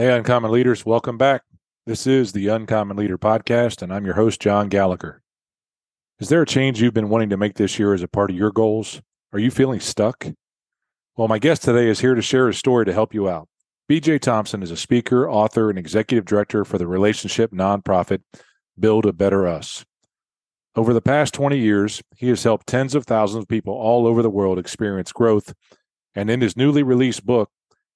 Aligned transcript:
Hey, 0.00 0.16
Uncommon 0.16 0.50
Leaders, 0.50 0.86
welcome 0.86 1.18
back. 1.18 1.42
This 1.84 2.06
is 2.06 2.32
the 2.32 2.48
Uncommon 2.48 2.96
Leader 2.96 3.18
Podcast, 3.18 3.82
and 3.82 3.92
I'm 3.92 4.06
your 4.06 4.14
host, 4.14 4.40
John 4.40 4.70
Gallagher. 4.70 5.20
Is 6.18 6.30
there 6.30 6.40
a 6.40 6.46
change 6.46 6.80
you've 6.80 6.94
been 6.94 7.10
wanting 7.10 7.28
to 7.28 7.36
make 7.36 7.56
this 7.56 7.78
year 7.78 7.92
as 7.92 8.02
a 8.02 8.08
part 8.08 8.30
of 8.30 8.36
your 8.36 8.50
goals? 8.50 9.02
Are 9.34 9.38
you 9.38 9.50
feeling 9.50 9.78
stuck? 9.78 10.26
Well, 11.18 11.28
my 11.28 11.38
guest 11.38 11.64
today 11.64 11.86
is 11.86 12.00
here 12.00 12.14
to 12.14 12.22
share 12.22 12.46
his 12.46 12.56
story 12.56 12.86
to 12.86 12.94
help 12.94 13.12
you 13.12 13.28
out. 13.28 13.46
BJ 13.90 14.18
Thompson 14.18 14.62
is 14.62 14.70
a 14.70 14.76
speaker, 14.78 15.28
author, 15.28 15.68
and 15.68 15.78
executive 15.78 16.24
director 16.24 16.64
for 16.64 16.78
the 16.78 16.86
relationship 16.86 17.50
nonprofit 17.50 18.22
Build 18.78 19.04
a 19.04 19.12
Better 19.12 19.46
Us. 19.46 19.84
Over 20.74 20.94
the 20.94 21.02
past 21.02 21.34
20 21.34 21.58
years, 21.58 22.00
he 22.16 22.28
has 22.28 22.42
helped 22.42 22.66
tens 22.66 22.94
of 22.94 23.04
thousands 23.04 23.42
of 23.42 23.48
people 23.48 23.74
all 23.74 24.06
over 24.06 24.22
the 24.22 24.30
world 24.30 24.58
experience 24.58 25.12
growth. 25.12 25.52
And 26.14 26.30
in 26.30 26.40
his 26.40 26.56
newly 26.56 26.82
released 26.82 27.26
book, 27.26 27.50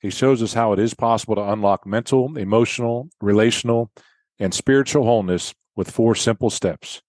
he 0.05 0.11
shows 0.11 0.43
us 0.43 0.53
how 0.53 0.75
it 0.75 0.79
is 0.79 0.93
possible 0.93 1.35
to 1.35 1.51
unlock 1.51 1.87
mental, 1.87 2.37
emotional, 2.37 3.09
relational, 3.23 3.91
and 4.39 4.53
spiritual 4.53 5.03
wholeness 5.03 5.55
with 5.77 5.91
four 5.91 6.15
simple 6.15 6.51
steps. 6.51 7.01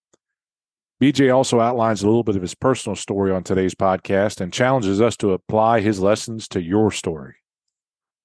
BJ 1.03 1.35
also 1.35 1.59
outlines 1.59 2.01
a 2.01 2.05
little 2.05 2.23
bit 2.23 2.37
of 2.37 2.41
his 2.41 2.55
personal 2.55 2.95
story 2.95 3.33
on 3.33 3.43
today's 3.43 3.75
podcast 3.75 4.39
and 4.39 4.53
challenges 4.53 5.01
us 5.01 5.17
to 5.17 5.33
apply 5.33 5.81
his 5.81 5.99
lessons 5.99 6.47
to 6.47 6.61
your 6.61 6.89
story. 6.89 7.35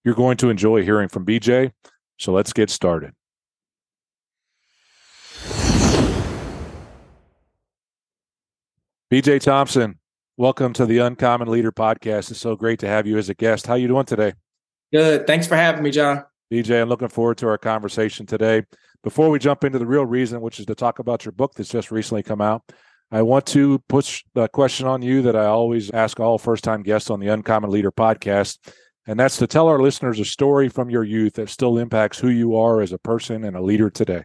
You're 0.05 0.15
going 0.15 0.37
to 0.37 0.51
enjoy 0.51 0.85
hearing 0.85 1.09
from 1.09 1.27
BJ, 1.27 1.73
so 2.17 2.31
let's 2.33 2.53
get 2.53 2.71
started. 2.71 3.11
BJ 9.13 9.41
Thompson, 9.41 9.99
welcome 10.37 10.73
to 10.75 10.87
the 10.87 10.99
Uncommon 10.99 11.49
Leader 11.49 11.73
podcast. 11.73 12.31
It's 12.31 12.39
so 12.39 12.55
great 12.55 12.79
to 12.79 12.87
have 12.87 13.09
you 13.09 13.19
as 13.19 13.29
a 13.29 13.35
guest. 13.35 13.67
How 13.67 13.73
are 13.73 13.79
you 13.79 13.89
doing 13.89 14.07
today? 14.07 14.35
Good. 14.93 15.27
Thanks 15.27 15.47
for 15.47 15.57
having 15.57 15.83
me, 15.83 15.91
John. 15.91 16.25
BJ, 16.53 16.83
I'm 16.83 16.89
looking 16.89 17.09
forward 17.09 17.39
to 17.39 17.49
our 17.49 17.59
conversation 17.59 18.27
today. 18.27 18.65
Before 19.03 19.31
we 19.31 19.39
jump 19.39 19.65
into 19.65 19.79
the 19.79 19.87
real 19.87 20.05
reason, 20.05 20.41
which 20.41 20.59
is 20.59 20.67
to 20.67 20.75
talk 20.75 20.99
about 20.99 21.25
your 21.25 21.33
book 21.33 21.55
that's 21.55 21.71
just 21.71 21.91
recently 21.91 22.23
come 22.23 22.41
out, 22.41 22.63
I 23.13 23.23
want 23.23 23.47
to 23.47 23.79
push 23.89 24.25
the 24.35 24.49
question 24.49 24.87
on 24.87 25.03
you 25.03 25.23
that 25.23 25.37
I 25.37 25.47
always 25.47 25.91
ask 25.91 26.21
all 26.21 26.39
first 26.39 26.65
time 26.65 26.83
guests 26.83 27.11
on 27.11 27.21
the 27.21 27.29
Uncommon 27.29 27.71
Leader 27.71 27.91
podcast. 27.91 28.59
And 29.07 29.19
that's 29.19 29.39
to 29.39 29.47
tell 29.47 29.69
our 29.69 29.81
listeners 29.81 30.21
a 30.21 30.25
story 30.25 30.69
from 30.69 30.91
your 30.91 31.03
youth 31.05 31.35
that 31.35 31.49
still 31.49 31.79
impacts 31.79 32.19
who 32.19 32.29
you 32.29 32.57
are 32.57 32.81
as 32.81 32.93
a 32.93 32.99
person 32.99 33.45
and 33.45 33.57
a 33.57 33.63
leader 33.63 33.91
today. 33.91 34.25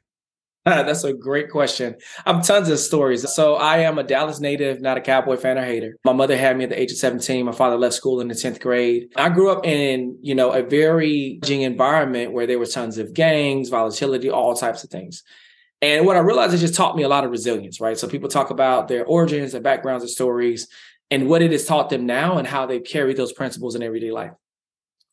That's 0.67 1.03
a 1.03 1.13
great 1.13 1.52
question. 1.52 1.95
I'm 2.25 2.41
tons 2.41 2.69
of 2.69 2.80
stories. 2.80 3.31
So 3.31 3.53
I 3.53 3.77
am 3.80 3.99
a 3.99 4.03
Dallas 4.03 4.39
native, 4.39 4.81
not 4.81 4.97
a 4.97 5.02
Cowboy 5.02 5.35
fan 5.35 5.59
or 5.59 5.63
hater. 5.63 5.95
My 6.03 6.11
mother 6.11 6.35
had 6.35 6.58
me 6.58 6.63
at 6.63 6.71
the 6.71 6.81
age 6.81 6.91
of 6.91 6.97
17. 6.97 7.45
My 7.45 7.52
father 7.52 7.77
left 7.77 7.94
school 7.94 8.19
in 8.19 8.30
the 8.30 8.33
10th 8.33 8.59
grade. 8.59 9.11
I 9.16 9.30
grew 9.30 9.52
up 9.52 9.63
in, 9.63 10.17
you 10.23 10.33
know, 10.33 10.52
a 10.52 10.63
very 10.63 11.39
environment 11.47 12.31
where 12.31 12.47
there 12.47 12.58
were 12.58 12.66
tons 12.66 12.97
of 12.97 13.13
gangs, 13.13 13.69
volatility, 13.69 14.31
all 14.31 14.55
types 14.55 14.83
of 14.83 14.89
things. 14.89 15.21
And 15.83 16.03
what 16.08 16.16
I 16.16 16.21
realized 16.21 16.55
it 16.55 16.58
just 16.58 16.73
taught 16.73 16.95
me 16.95 17.03
a 17.03 17.09
lot 17.09 17.25
of 17.25 17.30
resilience, 17.30 17.80
right? 17.80 17.95
So 17.95 18.08
people 18.08 18.27
talk 18.27 18.49
about 18.49 18.88
their 18.88 19.05
origins, 19.05 19.52
their 19.52 19.61
backgrounds, 19.61 20.03
their 20.03 20.09
stories, 20.09 20.67
and 21.11 21.30
what 21.30 21.43
it 21.43 21.52
has 21.52 21.66
taught 21.66 21.91
them 21.91 22.08
now 22.08 22.39
and 22.39 22.47
how 22.47 22.66
they 22.66 22.80
carry 22.80 23.13
those 23.13 23.33
principles 23.33 23.75
in 23.75 23.83
everyday 23.83 24.09
life. 24.09 24.31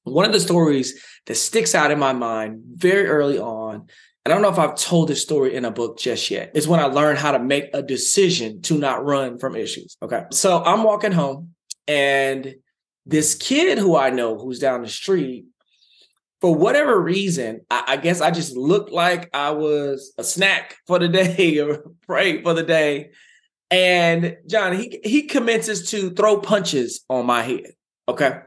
One 0.04 0.24
of 0.24 0.32
the 0.32 0.40
stories 0.40 0.98
that 1.26 1.34
sticks 1.34 1.74
out 1.74 1.90
in 1.90 1.98
my 1.98 2.14
mind 2.14 2.62
very 2.74 3.06
early 3.06 3.38
on 3.38 3.88
I 4.24 4.30
don't 4.30 4.42
know 4.42 4.50
if 4.50 4.58
I've 4.58 4.76
told 4.76 5.08
this 5.08 5.20
story 5.20 5.54
in 5.54 5.64
a 5.64 5.70
book 5.70 5.98
just 5.98 6.30
yet. 6.30 6.52
It's 6.54 6.66
when 6.66 6.78
I 6.78 6.84
learned 6.84 7.18
how 7.18 7.32
to 7.32 7.40
make 7.40 7.70
a 7.74 7.82
decision 7.82 8.62
to 8.62 8.78
not 8.78 9.04
run 9.04 9.38
from 9.38 9.56
issues. 9.56 9.96
Okay. 10.00 10.24
So 10.30 10.62
I'm 10.62 10.84
walking 10.84 11.12
home 11.12 11.54
and 11.88 12.54
this 13.04 13.34
kid 13.34 13.78
who 13.78 13.96
I 13.96 14.10
know 14.10 14.38
who's 14.38 14.58
down 14.58 14.82
the 14.82 14.88
street, 14.88 15.46
for 16.40 16.54
whatever 16.54 17.00
reason, 17.00 17.60
I, 17.70 17.84
I 17.88 17.96
guess 17.96 18.20
I 18.20 18.30
just 18.30 18.56
looked 18.56 18.90
like 18.90 19.30
I 19.34 19.50
was 19.50 20.12
a 20.18 20.24
snack 20.24 20.76
for 20.86 20.98
the 20.98 21.08
day 21.08 21.58
or 21.58 21.84
prey 22.06 22.42
for 22.42 22.54
the 22.54 22.62
day. 22.62 23.10
And 23.70 24.36
John, 24.48 24.76
he 24.76 25.00
he 25.02 25.22
commences 25.22 25.90
to 25.90 26.10
throw 26.10 26.38
punches 26.38 27.04
on 27.08 27.26
my 27.26 27.42
head. 27.42 27.72
Okay. 28.08 28.40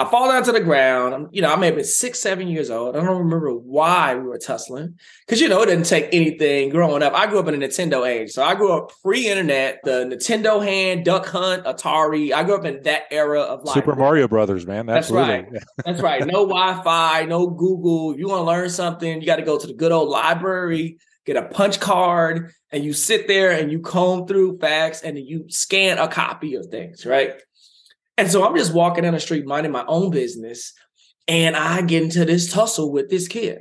I 0.00 0.10
fall 0.10 0.30
down 0.30 0.42
to 0.44 0.52
the 0.52 0.60
ground. 0.60 1.14
I'm, 1.14 1.28
you 1.30 1.42
know, 1.42 1.52
I 1.52 1.56
may 1.56 1.66
have 1.66 1.74
been 1.74 1.84
six, 1.84 2.20
seven 2.20 2.48
years 2.48 2.70
old. 2.70 2.96
I 2.96 3.00
don't 3.00 3.18
remember 3.18 3.52
why 3.52 4.14
we 4.14 4.22
were 4.22 4.38
tussling. 4.38 4.98
Cause 5.28 5.42
you 5.42 5.48
know, 5.48 5.60
it 5.60 5.66
didn't 5.66 5.84
take 5.84 6.08
anything 6.10 6.70
growing 6.70 7.02
up. 7.02 7.12
I 7.12 7.26
grew 7.26 7.38
up 7.38 7.48
in 7.48 7.62
a 7.62 7.66
Nintendo 7.66 8.08
age. 8.08 8.30
So 8.30 8.42
I 8.42 8.54
grew 8.54 8.72
up 8.72 8.92
pre-internet, 9.02 9.80
the 9.84 10.06
Nintendo 10.06 10.64
hand, 10.64 11.04
Duck 11.04 11.26
Hunt, 11.26 11.66
Atari. 11.66 12.32
I 12.32 12.44
grew 12.44 12.54
up 12.54 12.64
in 12.64 12.82
that 12.84 13.02
era 13.10 13.42
of 13.42 13.62
life. 13.64 13.74
Super 13.74 13.94
Mario 13.94 14.26
Brothers, 14.26 14.66
man. 14.66 14.86
That's 14.86 15.10
right. 15.10 15.46
That's 15.84 16.00
right. 16.00 16.26
No 16.26 16.46
Wi-Fi, 16.46 17.26
no 17.26 17.48
Google. 17.48 18.18
You 18.18 18.28
want 18.28 18.40
to 18.40 18.44
learn 18.44 18.70
something, 18.70 19.20
you 19.20 19.26
got 19.26 19.36
to 19.36 19.42
go 19.42 19.58
to 19.58 19.66
the 19.66 19.74
good 19.74 19.92
old 19.92 20.08
library, 20.08 20.96
get 21.26 21.36
a 21.36 21.42
punch 21.42 21.78
card, 21.78 22.52
and 22.72 22.82
you 22.84 22.94
sit 22.94 23.28
there 23.28 23.50
and 23.50 23.70
you 23.70 23.80
comb 23.80 24.26
through 24.26 24.58
facts 24.60 25.02
and 25.02 25.18
you 25.18 25.44
scan 25.48 25.98
a 25.98 26.08
copy 26.08 26.54
of 26.54 26.66
things, 26.66 27.04
right? 27.04 27.34
And 28.20 28.30
so 28.30 28.46
I'm 28.46 28.54
just 28.54 28.74
walking 28.74 29.04
down 29.04 29.14
the 29.14 29.20
street, 29.20 29.46
minding 29.46 29.72
my 29.72 29.82
own 29.86 30.10
business, 30.10 30.74
and 31.26 31.56
I 31.56 31.80
get 31.80 32.02
into 32.02 32.26
this 32.26 32.52
tussle 32.52 32.92
with 32.92 33.08
this 33.08 33.26
kid. 33.26 33.60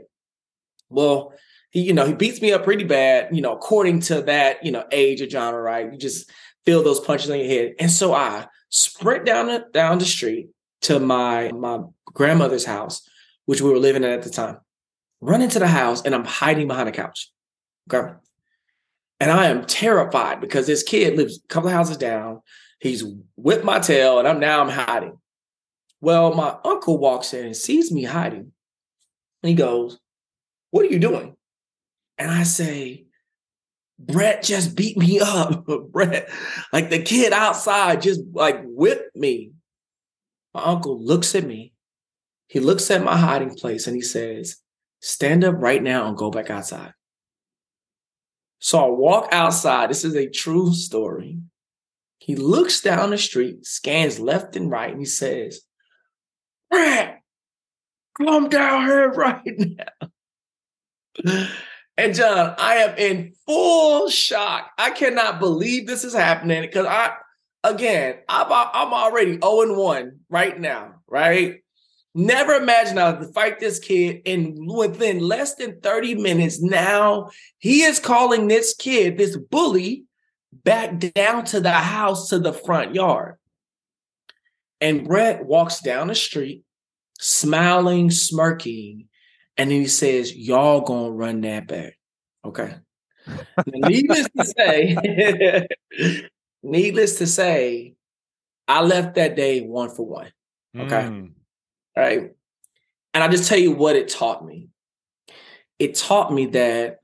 Well, 0.90 1.32
he, 1.70 1.84
you 1.84 1.94
know, 1.94 2.06
he 2.06 2.12
beats 2.12 2.42
me 2.42 2.52
up 2.52 2.66
pretty 2.66 2.84
bad, 2.84 3.34
you 3.34 3.42
know, 3.42 3.54
according 3.54 4.02
to 4.02 4.22
that, 4.24 4.66
you 4.66 4.74
know, 4.74 4.84
age 4.92 5.22
of 5.22 5.30
genre, 5.30 5.62
right? 5.62 5.90
You 5.90 5.98
just 5.98 6.30
feel 6.66 6.84
those 6.84 7.00
punches 7.00 7.30
in 7.30 7.40
your 7.40 7.48
head. 7.48 7.76
And 7.80 7.90
so 7.90 8.14
I 8.14 8.48
sprint 8.68 9.26
down 9.26 9.48
the 9.48 9.66
down 9.72 9.98
the 9.98 10.06
street 10.06 10.50
to 10.82 11.00
my 11.00 11.54
my 11.54 11.80
grandmother's 12.14 12.66
house, 12.66 13.08
which 13.46 13.62
we 13.62 13.70
were 13.70 13.80
living 13.80 14.04
in 14.04 14.10
at 14.10 14.24
the 14.24 14.30
time. 14.30 14.58
Run 15.22 15.42
into 15.42 15.60
the 15.60 15.68
house 15.68 16.02
and 16.02 16.14
I'm 16.14 16.26
hiding 16.26 16.68
behind 16.68 16.90
a 16.90 16.92
couch. 16.92 17.32
Okay. 17.94 18.14
And 19.22 19.32
I 19.32 19.46
am 19.46 19.64
terrified 19.64 20.42
because 20.42 20.68
this 20.68 20.84
kid 20.84 21.16
lives 21.16 21.40
a 21.42 21.48
couple 21.48 21.70
of 21.70 21.76
houses 21.76 21.96
down. 21.96 22.42
He's 22.80 23.04
whipped 23.36 23.66
my 23.66 23.80
tail, 23.80 24.20
and 24.20 24.28
I'm 24.28 24.40
now 24.40 24.62
I'm 24.62 24.70
hiding. 24.70 25.18
Well, 26.02 26.34
my 26.34 26.56
uncle 26.64 26.98
walks 26.98 27.34
in 27.34 27.46
and 27.46 27.56
sees 27.56 27.92
me 27.92 28.04
hiding. 28.04 28.52
And 29.44 29.50
he 29.50 29.54
goes, 29.54 30.00
What 30.72 30.86
are 30.86 30.90
you 30.90 31.00
doing? 31.00 31.36
And 32.18 32.32
I 32.32 32.44
say, 32.44 33.06
Brett 33.98 34.44
just 34.44 34.76
beat 34.76 34.98
me 34.98 35.20
up. 35.20 35.66
Brett, 35.92 36.30
like 36.72 36.90
the 36.90 37.02
kid 37.02 37.34
outside 37.34 38.02
just 38.02 38.22
like 38.32 38.62
whipped 38.64 39.16
me. 39.16 39.52
My 40.54 40.64
uncle 40.64 41.04
looks 41.04 41.36
at 41.36 41.46
me. 41.46 41.74
He 42.48 42.60
looks 42.60 42.90
at 42.90 43.04
my 43.04 43.18
hiding 43.18 43.56
place 43.56 43.88
and 43.88 43.96
he 43.96 44.02
says, 44.02 44.58
Stand 45.02 45.44
up 45.44 45.56
right 45.58 45.82
now 45.84 46.08
and 46.08 46.18
go 46.18 46.32
back 46.32 46.50
outside. 46.50 46.94
So 48.60 48.80
I 48.80 48.90
walk 48.90 49.30
outside. 49.32 49.90
This 49.90 50.04
is 50.04 50.16
a 50.16 50.30
true 50.30 50.74
story. 50.74 51.40
He 52.20 52.36
looks 52.36 52.82
down 52.82 53.10
the 53.10 53.18
street, 53.18 53.66
scans 53.66 54.20
left 54.20 54.56
and 54.56 54.70
right, 54.70 54.92
and 54.92 55.00
he 55.00 55.06
says, 55.06 55.62
Brad, 56.70 57.18
come 58.18 58.50
down 58.50 58.86
here 58.86 59.10
right 59.14 59.42
now. 59.46 60.10
And 61.98 62.16
John, 62.16 62.56
I 62.58 62.76
am 62.76 62.98
in 62.98 63.34
full 63.46 64.10
shock. 64.10 64.70
I 64.78 64.92
cannot 64.92 65.40
believe 65.40 65.88
this 65.88 66.04
is 66.04 66.14
happening 66.14 66.62
because 66.62 66.86
I, 66.86 67.14
again, 67.64 68.16
I'm, 68.28 68.48
I'm 68.50 68.94
already 68.94 69.40
0 69.40 69.76
1 69.76 70.20
right 70.30 70.60
now, 70.60 70.96
right? 71.08 71.62
Never 72.16 72.54
imagined 72.54 73.00
I 73.00 73.12
would 73.12 73.34
fight 73.34 73.60
this 73.60 73.80
kid. 73.80 74.22
And 74.26 74.58
within 74.72 75.20
less 75.20 75.56
than 75.56 75.80
30 75.80 76.16
minutes, 76.16 76.62
now 76.62 77.30
he 77.60 77.84
is 77.84 78.00
calling 78.00 78.48
this 78.48 78.74
kid, 78.74 79.18
this 79.18 79.38
bully, 79.38 80.06
back 80.52 81.00
down 81.14 81.46
to 81.46 81.60
the 81.60 81.72
house 81.72 82.30
to 82.30 82.40
the 82.40 82.54
front 82.54 82.96
yard. 82.96 83.36
And 84.82 85.08
Brett 85.08 85.46
walks 85.46 85.82
down 85.82 86.08
the 86.08 86.16
street, 86.16 86.64
smiling, 87.20 88.12
smirking, 88.12 89.08
and 89.58 89.70
then 89.70 89.82
he 89.82 89.88
says, 89.88 90.34
Y'all 90.36 90.82
gonna 90.82 91.12
run 91.12 91.42
that 91.42 91.68
back. 91.68 91.98
Okay. 92.46 92.76
needless 93.68 94.28
to 94.38 94.46
say, 94.46 95.68
needless 96.64 97.18
to 97.18 97.28
say, 97.28 97.96
I 98.68 98.82
left 98.82 99.16
that 99.16 99.36
day 99.36 99.62
one 99.62 99.90
for 99.90 100.06
one. 100.06 100.32
Okay. 100.78 101.02
Mm. 101.02 101.32
Right. 101.98 102.32
And 103.14 103.24
I 103.24 103.28
just 103.28 103.50
tell 103.50 103.60
you 103.60 103.74
what 103.74 103.96
it 103.96 104.08
taught 104.08 104.46
me. 104.46 104.70
It 105.78 105.96
taught 105.96 106.32
me 106.32 106.46
that 106.48 107.00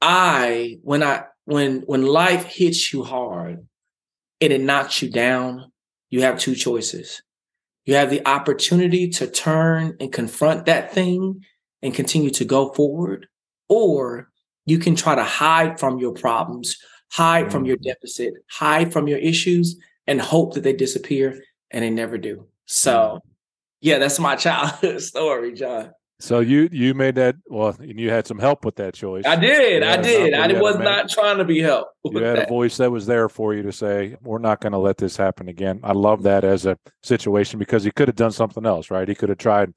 I, 0.00 0.78
when 0.82 1.02
I 1.02 1.24
when 1.50 1.80
when 1.82 2.06
life 2.06 2.44
hits 2.44 2.92
you 2.92 3.02
hard 3.02 3.66
and 4.40 4.52
it 4.52 4.60
knocks 4.60 5.02
you 5.02 5.10
down, 5.10 5.72
you 6.08 6.22
have 6.22 6.38
two 6.38 6.54
choices. 6.54 7.22
You 7.84 7.94
have 7.96 8.10
the 8.10 8.26
opportunity 8.26 9.08
to 9.10 9.26
turn 9.26 9.96
and 10.00 10.12
confront 10.12 10.66
that 10.66 10.92
thing 10.92 11.44
and 11.82 11.94
continue 11.94 12.30
to 12.30 12.44
go 12.44 12.72
forward, 12.72 13.26
or 13.68 14.30
you 14.64 14.78
can 14.78 14.94
try 14.94 15.14
to 15.14 15.24
hide 15.24 15.80
from 15.80 15.98
your 15.98 16.12
problems, 16.12 16.76
hide 17.10 17.50
from 17.50 17.64
your 17.64 17.76
mm-hmm. 17.76 17.88
deficit, 17.88 18.34
hide 18.50 18.92
from 18.92 19.08
your 19.08 19.18
issues, 19.18 19.76
and 20.06 20.20
hope 20.20 20.54
that 20.54 20.62
they 20.62 20.72
disappear, 20.72 21.42
and 21.70 21.82
they 21.82 21.90
never 21.90 22.18
do. 22.18 22.46
So 22.66 23.20
Yeah, 23.80 23.98
that's 23.98 24.20
my 24.20 24.36
childhood 24.46 25.02
story, 25.02 25.54
John. 25.54 25.90
So 26.20 26.40
you 26.40 26.68
you 26.70 26.92
made 26.92 27.14
that 27.14 27.36
well, 27.46 27.74
and 27.78 27.98
you 27.98 28.10
had 28.10 28.26
some 28.26 28.38
help 28.38 28.64
with 28.64 28.76
that 28.76 28.92
choice. 28.92 29.24
I 29.24 29.36
did, 29.36 29.82
I 29.82 29.96
did. 29.96 30.34
I 30.34 30.60
was 30.60 30.78
not 30.78 31.08
trying 31.08 31.38
to 31.38 31.44
be 31.44 31.60
helped. 31.60 31.94
You 32.04 32.18
had 32.18 32.36
that. 32.36 32.46
a 32.46 32.48
voice 32.48 32.76
that 32.76 32.90
was 32.90 33.06
there 33.06 33.30
for 33.30 33.54
you 33.54 33.62
to 33.62 33.72
say, 33.72 34.16
"We're 34.20 34.38
not 34.38 34.60
going 34.60 34.72
to 34.72 34.78
let 34.78 34.98
this 34.98 35.16
happen 35.16 35.48
again." 35.48 35.80
I 35.82 35.92
love 35.92 36.22
that 36.24 36.44
as 36.44 36.66
a 36.66 36.76
situation 37.02 37.58
because 37.58 37.84
he 37.84 37.90
could 37.90 38.08
have 38.08 38.16
done 38.16 38.32
something 38.32 38.66
else, 38.66 38.90
right? 38.90 39.08
He 39.08 39.14
could 39.14 39.30
have 39.30 39.38
tried 39.38 39.72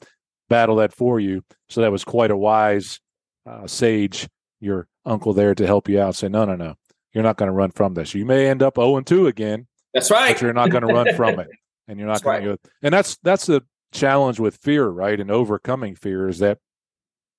battle 0.50 0.76
that 0.78 0.94
for 0.94 1.20
you. 1.20 1.44
So 1.70 1.82
that 1.82 1.92
was 1.92 2.04
quite 2.04 2.30
a 2.30 2.38
wise 2.38 3.00
uh, 3.46 3.66
sage, 3.66 4.28
your 4.60 4.88
uncle 5.06 5.34
there 5.34 5.56
to 5.56 5.66
help 5.66 5.88
you 5.88 6.02
out. 6.02 6.16
Say, 6.16 6.28
no, 6.28 6.44
no, 6.44 6.56
no, 6.56 6.76
you're 7.14 7.24
not 7.24 7.38
going 7.38 7.48
to 7.48 7.54
run 7.54 7.72
from 7.72 7.94
this. 7.94 8.14
You 8.14 8.26
may 8.26 8.50
end 8.50 8.62
up 8.62 8.76
zero 8.76 8.88
oh 8.88 8.98
and 8.98 9.08
two 9.08 9.28
again. 9.28 9.68
That's 9.94 10.12
right. 10.12 10.36
But 10.36 10.42
you're 10.42 10.54
not 10.54 10.72
going 10.72 10.86
to 10.86 10.94
run 10.94 11.16
from 11.16 11.40
it, 11.40 11.48
and 11.88 11.98
you're 11.98 12.08
not 12.10 12.22
going 12.22 12.46
right. 12.46 12.62
to. 12.62 12.70
And 12.82 12.94
that's 12.94 13.18
that's 13.24 13.46
the 13.46 13.64
challenge 13.94 14.40
with 14.40 14.58
fear, 14.58 14.88
right? 14.88 15.20
And 15.20 15.32
overcoming 15.32 15.96
fear 15.96 16.28
is 16.28 16.40
that 16.40 16.60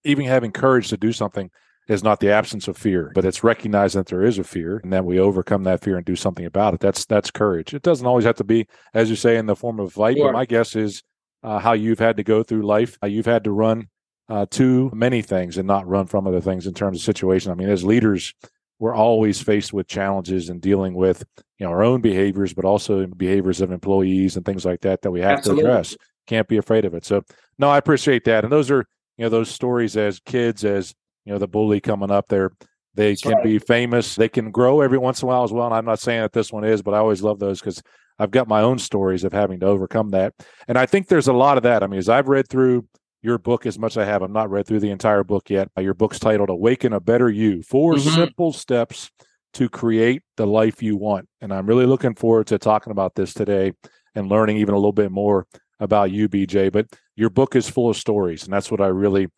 even 0.05 0.25
having 0.27 0.53
courage 0.53 0.89
to 0.89 0.97
do 0.97 1.12
something 1.12 1.51
is 1.89 2.03
not 2.03 2.21
the 2.21 2.31
absence 2.31 2.67
of 2.67 2.77
fear, 2.77 3.12
but 3.15 3.25
it's 3.25 3.45
recognizing 3.45 4.01
that 4.01 4.06
there 4.06 4.23
is 4.23 4.39
a 4.39 4.45
fear 4.45 4.81
and 4.83 4.93
that 4.93 5.05
we 5.05 5.19
overcome 5.19 5.65
that 5.65 5.83
fear 5.83 5.97
and 5.97 6.06
do 6.06 6.17
something 6.17 6.47
about 6.47 6.73
it. 6.73 6.81
That's 6.81 7.05
that's 7.05 7.31
courage. 7.31 7.75
It 7.75 7.83
doesn't 7.83 8.06
always 8.06 8.25
have 8.25 8.37
to 8.37 8.45
be, 8.45 8.67
as 8.95 9.11
you 9.11 9.17
say, 9.17 9.37
in 9.37 9.47
the 9.47 9.56
form 9.56 9.81
of 9.81 9.93
fight. 9.93 10.17
Sure. 10.17 10.29
But 10.29 10.33
my 10.33 10.47
guess 10.47 10.77
is 10.77 11.03
uh, 11.43 11.59
how 11.59 11.73
you've 11.73 11.99
had 11.99 12.17
to 12.17 12.23
go 12.23 12.43
through 12.43 12.62
life. 12.62 12.97
Uh, 13.03 13.06
you've 13.06 13.27
had 13.27 13.45
to 13.45 13.53
run 13.53 13.89
uh, 14.31 14.47
to 14.53 14.91
many 14.95 15.21
things 15.21 15.59
and 15.59 15.67
not 15.67 15.87
run 15.87 16.06
from 16.06 16.27
other 16.27 16.41
things 16.41 16.67
in 16.67 16.73
terms 16.73 16.99
of 16.99 17.05
situation. 17.05 17.53
I 17.53 17.55
mean, 17.55 17.69
as 17.69 17.85
leaders, 17.85 18.33
we're 18.79 18.95
always 18.95 19.43
faced 19.43 19.75
with 19.75 19.87
challenges 19.87 20.49
and 20.49 20.62
dealing 20.62 20.95
with 20.95 21.23
you 21.59 21.67
know 21.67 21.71
our 21.71 21.83
own 21.83 22.01
behaviors, 22.01 22.55
but 22.55 22.65
also 22.65 23.06
behaviors 23.06 23.61
of 23.61 23.73
employees 23.73 24.37
and 24.37 24.47
things 24.47 24.65
like 24.65 24.81
that 24.81 25.03
that 25.03 25.11
we 25.11 25.21
have 25.21 25.39
Absolutely. 25.39 25.65
to 25.65 25.69
address 25.69 25.97
can't 26.26 26.49
be 26.49 26.56
afraid 26.56 26.85
of 26.85 26.94
it. 26.94 27.05
So 27.05 27.23
no, 27.59 27.71
I 27.71 27.79
appreciate 27.79 28.25
that. 28.25 28.44
And 28.44 28.53
those 28.53 28.71
are 28.71 28.85
you 29.17 29.25
know 29.25 29.29
those 29.29 29.50
stories 29.50 29.97
as 29.97 30.21
kids, 30.21 30.65
as 30.65 30.94
you 31.25 31.32
know 31.32 31.38
the 31.38 31.49
bully 31.49 31.81
coming 31.81 32.11
up 32.11 32.29
there. 32.29 32.53
They 32.94 33.11
That's 33.11 33.23
can 33.23 33.32
right. 33.32 33.44
be 33.44 33.59
famous. 33.59 34.15
They 34.15 34.29
can 34.29 34.50
grow 34.50 34.81
every 34.81 34.99
once 34.99 35.21
in 35.21 35.26
a 35.26 35.29
while 35.29 35.43
as 35.43 35.53
well. 35.53 35.67
And 35.67 35.75
I'm 35.75 35.85
not 35.85 35.99
saying 35.99 36.23
that 36.23 36.32
this 36.32 36.53
one 36.53 36.65
is, 36.65 36.81
but 36.82 36.94
I 36.94 36.99
always 36.99 37.23
love 37.23 37.41
those 37.41 37.59
because 37.59 37.82
I've 38.19 38.31
got 38.31 38.47
my 38.47 38.61
own 38.61 38.79
stories 38.79 39.25
of 39.25 39.32
having 39.32 39.61
to 39.61 39.67
overcome 39.67 40.11
that. 40.11 40.35
And 40.69 40.79
I 40.79 40.87
think 40.87 41.09
there's 41.09 41.29
a 41.29 41.32
lot 41.32 41.56
of 41.56 41.65
that. 41.65 41.82
I 41.82 41.88
mean, 41.88 41.99
as 41.99 42.09
I've 42.09 42.29
read 42.29 42.49
through 42.49 42.87
your 43.20 43.38
book 43.38 43.67
as 43.67 43.79
much 43.79 43.97
as 43.97 43.99
I 43.99 44.05
have, 44.05 44.23
I'm 44.23 44.32
not 44.32 44.50
read 44.50 44.67
through 44.67 44.81
the 44.81 44.91
entire 44.91 45.25
book 45.25 45.50
yet. 45.50 45.69
Your 45.79 45.94
book's 45.94 46.20
titled 46.20 46.50
Awaken 46.50 46.93
a 46.93 47.00
Better 47.00 47.29
You 47.29 47.62
4 47.62 47.94
mm-hmm. 47.94 48.09
Simple 48.11 48.53
Steps 48.53 49.11
to 49.55 49.69
Create 49.69 50.23
the 50.37 50.47
Life 50.47 50.82
You 50.82 50.97
Want. 50.97 51.29
And 51.41 51.53
I'm 51.53 51.67
really 51.67 51.87
looking 51.87 52.15
forward 52.15 52.47
to 52.49 52.59
talking 52.59 52.91
about 52.91 53.15
this 53.15 53.35
today 53.35 53.73
and 54.15 54.29
learning 54.29 54.59
even 54.59 54.75
a 54.75 54.79
little 54.79 54.93
bit 54.93 55.11
more 55.11 55.47
about 55.81 56.11
you, 56.11 56.29
BJ, 56.29 56.73
but 56.73 56.87
your 57.17 57.31
book 57.31 57.56
is 57.56 57.69
full 57.69 57.91
of 57.91 57.97
stories, 57.97 58.44
and 58.44 58.53
that's 58.53 58.71
what 58.71 58.81
I 58.81 58.87
really 58.87 59.29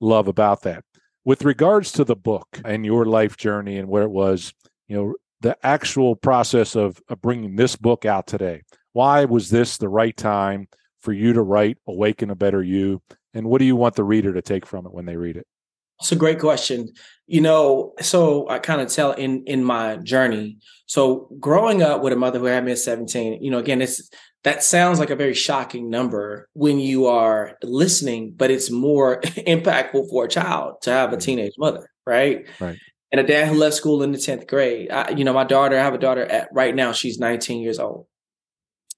love 0.00 0.28
about 0.28 0.62
that. 0.62 0.84
With 1.24 1.44
regards 1.44 1.92
to 1.92 2.04
the 2.04 2.16
book 2.16 2.46
and 2.64 2.84
your 2.84 3.04
life 3.04 3.36
journey 3.36 3.76
and 3.76 3.88
where 3.88 4.02
it 4.02 4.10
was, 4.10 4.54
you 4.88 4.96
know, 4.96 5.14
the 5.40 5.56
actual 5.62 6.16
process 6.16 6.76
of, 6.76 7.00
of 7.08 7.20
bringing 7.20 7.56
this 7.56 7.76
book 7.76 8.04
out 8.04 8.26
today. 8.26 8.62
Why 8.92 9.24
was 9.24 9.50
this 9.50 9.78
the 9.78 9.88
right 9.88 10.16
time 10.16 10.68
for 11.00 11.12
you 11.12 11.32
to 11.32 11.42
write 11.42 11.78
Awaken 11.86 12.30
a 12.30 12.34
Better 12.34 12.62
You? 12.62 13.02
And 13.32 13.46
what 13.46 13.58
do 13.58 13.64
you 13.64 13.76
want 13.76 13.94
the 13.94 14.04
reader 14.04 14.34
to 14.34 14.42
take 14.42 14.66
from 14.66 14.86
it 14.86 14.92
when 14.92 15.06
they 15.06 15.16
read 15.16 15.36
it? 15.36 15.46
It's 16.00 16.12
a 16.12 16.16
great 16.16 16.40
question. 16.40 16.92
You 17.26 17.42
know, 17.42 17.92
so 18.00 18.48
I 18.48 18.58
kind 18.58 18.80
of 18.80 18.88
tell 18.88 19.12
in 19.12 19.44
in 19.44 19.62
my 19.62 19.96
journey. 19.96 20.58
So 20.86 21.28
growing 21.38 21.82
up 21.82 22.02
with 22.02 22.12
a 22.12 22.16
mother 22.16 22.38
who 22.38 22.46
had 22.46 22.64
me 22.64 22.72
at 22.72 22.78
17, 22.78 23.42
you 23.42 23.50
know, 23.50 23.58
again, 23.58 23.82
it's 23.82 24.10
that 24.44 24.62
sounds 24.62 24.98
like 24.98 25.10
a 25.10 25.16
very 25.16 25.34
shocking 25.34 25.90
number 25.90 26.48
when 26.54 26.78
you 26.78 27.06
are 27.06 27.56
listening, 27.62 28.32
but 28.36 28.50
it's 28.50 28.70
more 28.70 29.20
impactful 29.22 30.08
for 30.08 30.24
a 30.24 30.28
child 30.28 30.80
to 30.82 30.90
have 30.90 31.12
a 31.12 31.18
teenage 31.18 31.54
mother, 31.58 31.90
right? 32.06 32.46
Right. 32.58 32.78
And 33.12 33.20
a 33.20 33.26
dad 33.26 33.48
who 33.48 33.54
left 33.54 33.76
school 33.76 34.02
in 34.02 34.12
the 34.12 34.18
10th 34.18 34.46
grade. 34.46 34.90
I, 34.90 35.10
you 35.10 35.24
know, 35.24 35.32
my 35.32 35.44
daughter, 35.44 35.78
I 35.78 35.82
have 35.82 35.94
a 35.94 35.98
daughter 35.98 36.24
at 36.24 36.48
right 36.52 36.74
now, 36.74 36.92
she's 36.92 37.18
19 37.18 37.60
years 37.60 37.78
old. 37.78 38.06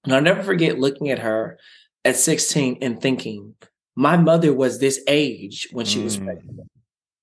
And 0.04 0.14
I'll 0.14 0.22
never 0.22 0.42
forget 0.42 0.78
looking 0.78 1.10
at 1.10 1.20
her 1.20 1.58
at 2.04 2.16
16 2.16 2.78
and 2.82 3.00
thinking, 3.00 3.54
my 3.94 4.16
mother 4.16 4.52
was 4.52 4.78
this 4.78 5.02
age 5.08 5.68
when 5.72 5.86
she 5.86 6.00
mm. 6.00 6.04
was 6.04 6.16
pregnant. 6.16 6.60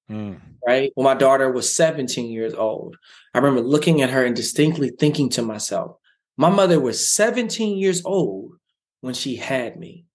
Mm. 0.10 0.40
Right. 0.66 0.92
When 0.96 1.06
my 1.06 1.14
daughter 1.14 1.52
was 1.52 1.74
17 1.74 2.32
years 2.32 2.54
old, 2.54 2.98
I 3.34 3.38
remember 3.38 3.62
looking 3.62 4.02
at 4.02 4.10
her 4.10 4.26
and 4.26 4.36
distinctly 4.36 4.90
thinking 4.90 5.30
to 5.32 5.42
myself, 5.42 5.98
my 6.40 6.50
mother 6.50 6.80
was 6.80 7.10
17 7.10 7.78
years 7.78 8.02
old 8.06 8.54
when 9.02 9.14
she 9.14 9.36
had 9.36 9.78
me. 9.78 10.06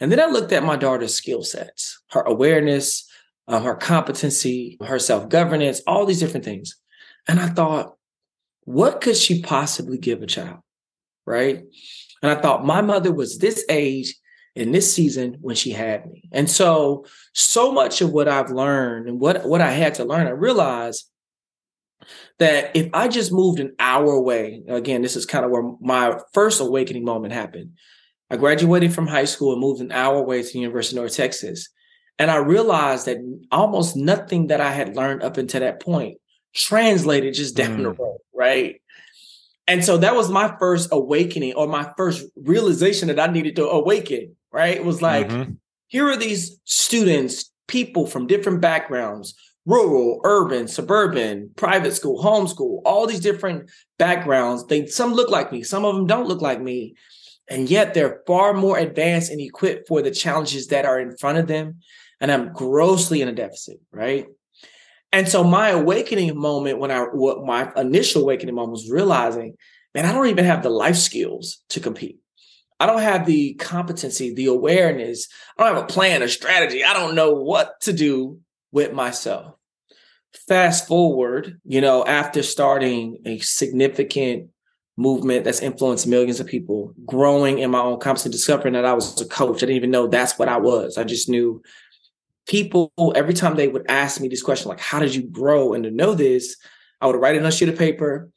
And 0.00 0.10
then 0.10 0.18
I 0.18 0.24
looked 0.24 0.50
at 0.52 0.64
my 0.64 0.76
daughter's 0.76 1.14
skill 1.14 1.42
sets, 1.42 2.00
her 2.12 2.22
awareness, 2.22 3.06
um, 3.48 3.64
her 3.64 3.74
competency, 3.74 4.78
her 4.80 4.98
self 4.98 5.28
governance, 5.28 5.82
all 5.86 6.06
these 6.06 6.20
different 6.20 6.46
things. 6.46 6.74
And 7.28 7.38
I 7.38 7.48
thought, 7.48 7.96
what 8.62 9.02
could 9.02 9.14
she 9.14 9.42
possibly 9.42 9.98
give 9.98 10.22
a 10.22 10.26
child? 10.26 10.60
Right. 11.26 11.62
And 12.22 12.32
I 12.32 12.36
thought, 12.36 12.64
my 12.64 12.80
mother 12.80 13.12
was 13.12 13.36
this 13.36 13.62
age 13.68 14.14
in 14.54 14.72
this 14.72 14.90
season 14.90 15.36
when 15.42 15.54
she 15.54 15.72
had 15.72 16.06
me. 16.06 16.30
And 16.32 16.48
so, 16.48 17.04
so 17.34 17.70
much 17.70 18.00
of 18.00 18.10
what 18.10 18.26
I've 18.26 18.50
learned 18.50 19.06
and 19.06 19.20
what, 19.20 19.44
what 19.46 19.60
I 19.60 19.72
had 19.72 19.96
to 19.96 20.06
learn, 20.06 20.28
I 20.28 20.30
realized 20.30 21.10
that 22.38 22.74
if 22.74 22.90
I 22.92 23.08
just 23.08 23.32
moved 23.32 23.60
an 23.60 23.74
hour 23.78 24.12
away, 24.12 24.62
again, 24.68 25.02
this 25.02 25.16
is 25.16 25.26
kind 25.26 25.44
of 25.44 25.50
where 25.50 25.72
my 25.80 26.18
first 26.32 26.60
awakening 26.60 27.04
moment 27.04 27.32
happened. 27.32 27.72
I 28.30 28.36
graduated 28.36 28.92
from 28.92 29.06
high 29.06 29.26
school 29.26 29.52
and 29.52 29.60
moved 29.60 29.80
an 29.80 29.92
hour 29.92 30.18
away 30.18 30.42
to 30.42 30.52
the 30.52 30.58
University 30.58 30.96
of 30.96 31.02
North 31.02 31.14
Texas. 31.14 31.68
And 32.18 32.30
I 32.30 32.36
realized 32.36 33.06
that 33.06 33.18
almost 33.50 33.96
nothing 33.96 34.48
that 34.48 34.60
I 34.60 34.72
had 34.72 34.96
learned 34.96 35.22
up 35.22 35.36
until 35.36 35.60
that 35.60 35.80
point 35.80 36.18
translated 36.54 37.34
just 37.34 37.56
down 37.56 37.78
mm. 37.78 37.82
the 37.82 37.90
road, 37.92 38.18
right? 38.32 38.80
And 39.66 39.84
so 39.84 39.96
that 39.98 40.14
was 40.14 40.30
my 40.30 40.54
first 40.58 40.88
awakening 40.92 41.54
or 41.54 41.66
my 41.66 41.90
first 41.96 42.26
realization 42.36 43.08
that 43.08 43.20
I 43.20 43.32
needed 43.32 43.56
to 43.56 43.68
awaken, 43.68 44.36
right? 44.52 44.76
It 44.76 44.84
was 44.84 45.02
like, 45.02 45.28
mm-hmm. 45.28 45.52
here 45.88 46.08
are 46.08 46.16
these 46.16 46.58
students, 46.64 47.50
people 47.66 48.06
from 48.06 48.26
different 48.26 48.60
backgrounds 48.60 49.34
rural, 49.66 50.20
urban, 50.24 50.68
suburban, 50.68 51.50
private 51.56 51.94
school, 51.94 52.22
homeschool, 52.22 52.82
all 52.84 53.06
these 53.06 53.20
different 53.20 53.70
backgrounds. 53.98 54.66
They 54.66 54.86
some 54.86 55.14
look 55.14 55.30
like 55.30 55.52
me, 55.52 55.62
some 55.62 55.84
of 55.84 55.94
them 55.94 56.06
don't 56.06 56.28
look 56.28 56.42
like 56.42 56.60
me. 56.60 56.94
And 57.48 57.68
yet 57.68 57.92
they're 57.92 58.22
far 58.26 58.54
more 58.54 58.78
advanced 58.78 59.30
and 59.30 59.40
equipped 59.40 59.86
for 59.86 60.00
the 60.00 60.10
challenges 60.10 60.68
that 60.68 60.86
are 60.86 60.98
in 60.98 61.14
front 61.16 61.36
of 61.36 61.46
them. 61.46 61.80
And 62.20 62.32
I'm 62.32 62.52
grossly 62.54 63.20
in 63.20 63.28
a 63.28 63.34
deficit, 63.34 63.80
right? 63.92 64.26
And 65.12 65.28
so 65.28 65.44
my 65.44 65.68
awakening 65.68 66.38
moment 66.38 66.78
when 66.78 66.90
I 66.90 67.02
what 67.02 67.44
my 67.44 67.70
initial 67.76 68.22
awakening 68.22 68.54
moment 68.54 68.72
was 68.72 68.90
realizing, 68.90 69.56
man, 69.94 70.06
I 70.06 70.12
don't 70.12 70.26
even 70.26 70.44
have 70.44 70.62
the 70.62 70.70
life 70.70 70.96
skills 70.96 71.62
to 71.68 71.80
compete. 71.80 72.18
I 72.80 72.86
don't 72.86 73.02
have 73.02 73.24
the 73.24 73.54
competency, 73.54 74.34
the 74.34 74.46
awareness. 74.46 75.28
I 75.56 75.64
don't 75.64 75.74
have 75.74 75.84
a 75.84 75.86
plan, 75.86 76.22
a 76.22 76.28
strategy. 76.28 76.82
I 76.82 76.92
don't 76.92 77.14
know 77.14 77.32
what 77.32 77.80
to 77.82 77.92
do 77.92 78.40
with 78.74 78.92
myself. 78.92 79.54
Fast 80.48 80.88
forward, 80.88 81.60
you 81.64 81.80
know, 81.80 82.04
after 82.04 82.42
starting 82.42 83.18
a 83.24 83.38
significant 83.38 84.50
movement 84.96 85.44
that's 85.44 85.62
influenced 85.62 86.08
millions 86.08 86.40
of 86.40 86.48
people, 86.48 86.92
growing 87.06 87.60
in 87.60 87.70
my 87.70 87.78
own 87.78 88.00
competence, 88.00 88.34
discovering 88.34 88.74
that 88.74 88.84
I 88.84 88.92
was 88.92 89.20
a 89.20 89.26
coach. 89.26 89.58
I 89.58 89.60
didn't 89.60 89.76
even 89.76 89.92
know 89.92 90.08
that's 90.08 90.38
what 90.38 90.48
I 90.48 90.56
was. 90.56 90.98
I 90.98 91.04
just 91.04 91.28
knew 91.28 91.62
people, 92.48 92.92
every 93.14 93.32
time 93.32 93.54
they 93.54 93.68
would 93.68 93.86
ask 93.88 94.20
me 94.20 94.26
this 94.26 94.42
question, 94.42 94.68
like, 94.68 94.80
how 94.80 94.98
did 94.98 95.14
you 95.14 95.22
grow? 95.22 95.72
And 95.72 95.84
to 95.84 95.90
know 95.92 96.14
this, 96.14 96.56
I 97.00 97.06
would 97.06 97.16
write 97.16 97.36
it 97.36 97.40
on 97.40 97.46
a 97.46 97.52
sheet 97.52 97.68
of 97.68 97.78
paper 97.78 98.28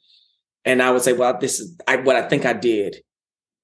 and 0.64 0.80
I 0.80 0.92
would 0.92 1.02
say, 1.02 1.14
well, 1.14 1.36
this 1.38 1.58
is 1.58 1.76
I, 1.88 1.96
what 1.96 2.16
I 2.16 2.28
think 2.28 2.46
I 2.46 2.52
did. 2.52 3.02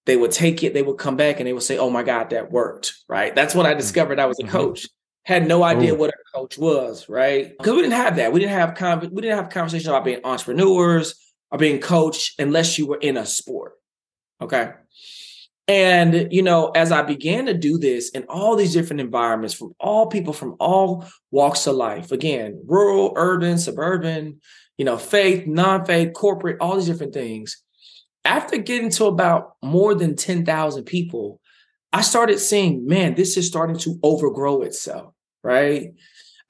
They 0.07 0.17
would 0.17 0.33
take 0.33 0.63
it, 0.65 0.75
they 0.75 0.83
would 0.83 0.99
come 0.99 1.17
back 1.17 1.39
and 1.39 1.47
they 1.47 1.53
would 1.53 1.63
say, 1.63 1.79
oh 1.79 1.89
my 1.89 2.03
God, 2.03 2.31
that 2.31 2.51
worked. 2.51 2.95
Right. 3.09 3.33
That's 3.33 3.55
when 3.55 3.65
I 3.65 3.71
mm-hmm. 3.71 3.79
discovered 3.79 4.19
I 4.19 4.27
was 4.27 4.41
a 4.41 4.43
mm-hmm. 4.43 4.53
coach 4.53 4.89
had 5.25 5.49
no 5.49 5.63
idea 5.63 5.95
what 5.95 6.11
a 6.11 6.33
coach 6.35 6.59
was, 6.59 7.09
right? 7.09 7.57
Because 7.57 7.75
we 7.75 7.83
didn't 7.83 7.95
have 7.95 8.17
that. 8.17 8.33
We 8.33 8.41
didn't 8.41 8.53
have 8.53 8.75
con- 8.75 9.11
we 9.13 9.23
didn't 9.23 9.39
have 9.39 9.51
conversations 9.51 9.89
about 9.89 10.05
being 10.05 10.21
entrepreneurs 10.23 11.15
or 11.51 11.59
being 11.59 11.81
coached 11.81 12.39
unless 12.39 12.79
you 12.79 12.87
were 12.87 12.99
in 12.99 13.17
a 13.17 13.27
sport. 13.27 13.73
Okay. 14.41 14.73
And 15.67 16.29
you 16.31 16.43
know, 16.43 16.69
as 16.71 16.93
I 16.93 17.03
began 17.03 17.47
to 17.47 17.55
do 17.55 17.79
this 17.79 18.11
in 18.11 18.25
all 18.25 18.55
these 18.55 18.75
different 18.75 19.01
environments 19.01 19.55
from 19.55 19.75
all 19.81 20.07
people 20.07 20.35
from 20.35 20.57
all 20.61 21.07
walks 21.31 21.67
of 21.67 21.77
life, 21.77 22.13
again, 22.13 22.63
rural, 22.67 23.15
urban, 23.17 23.57
suburban, 23.57 24.41
you 24.77 24.85
know, 24.85 24.99
faith, 24.99 25.47
non-faith, 25.47 26.13
corporate, 26.13 26.59
all 26.61 26.77
these 26.77 26.87
different 26.87 27.15
things. 27.15 27.63
After 28.27 28.59
getting 28.59 28.91
to 28.91 29.07
about 29.07 29.53
more 29.63 29.95
than 29.95 30.17
10,000 30.17 30.85
people, 30.85 31.41
I 31.93 32.03
started 32.03 32.41
seeing, 32.41 32.87
man, 32.87 33.15
this 33.15 33.37
is 33.37 33.47
starting 33.47 33.79
to 33.79 33.99
overgrow 34.03 34.63
itself, 34.63 35.14
right? 35.45 35.95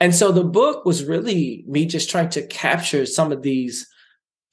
And 0.01 0.15
so 0.15 0.33
the 0.33 0.45
book 0.45 0.85
was 0.85 1.05
really 1.05 1.65
me 1.67 1.87
just 1.87 2.09
trying 2.09 2.31
to 2.31 2.47
capture 2.47 3.05
some 3.05 3.33
of 3.33 3.43
these 3.43 3.87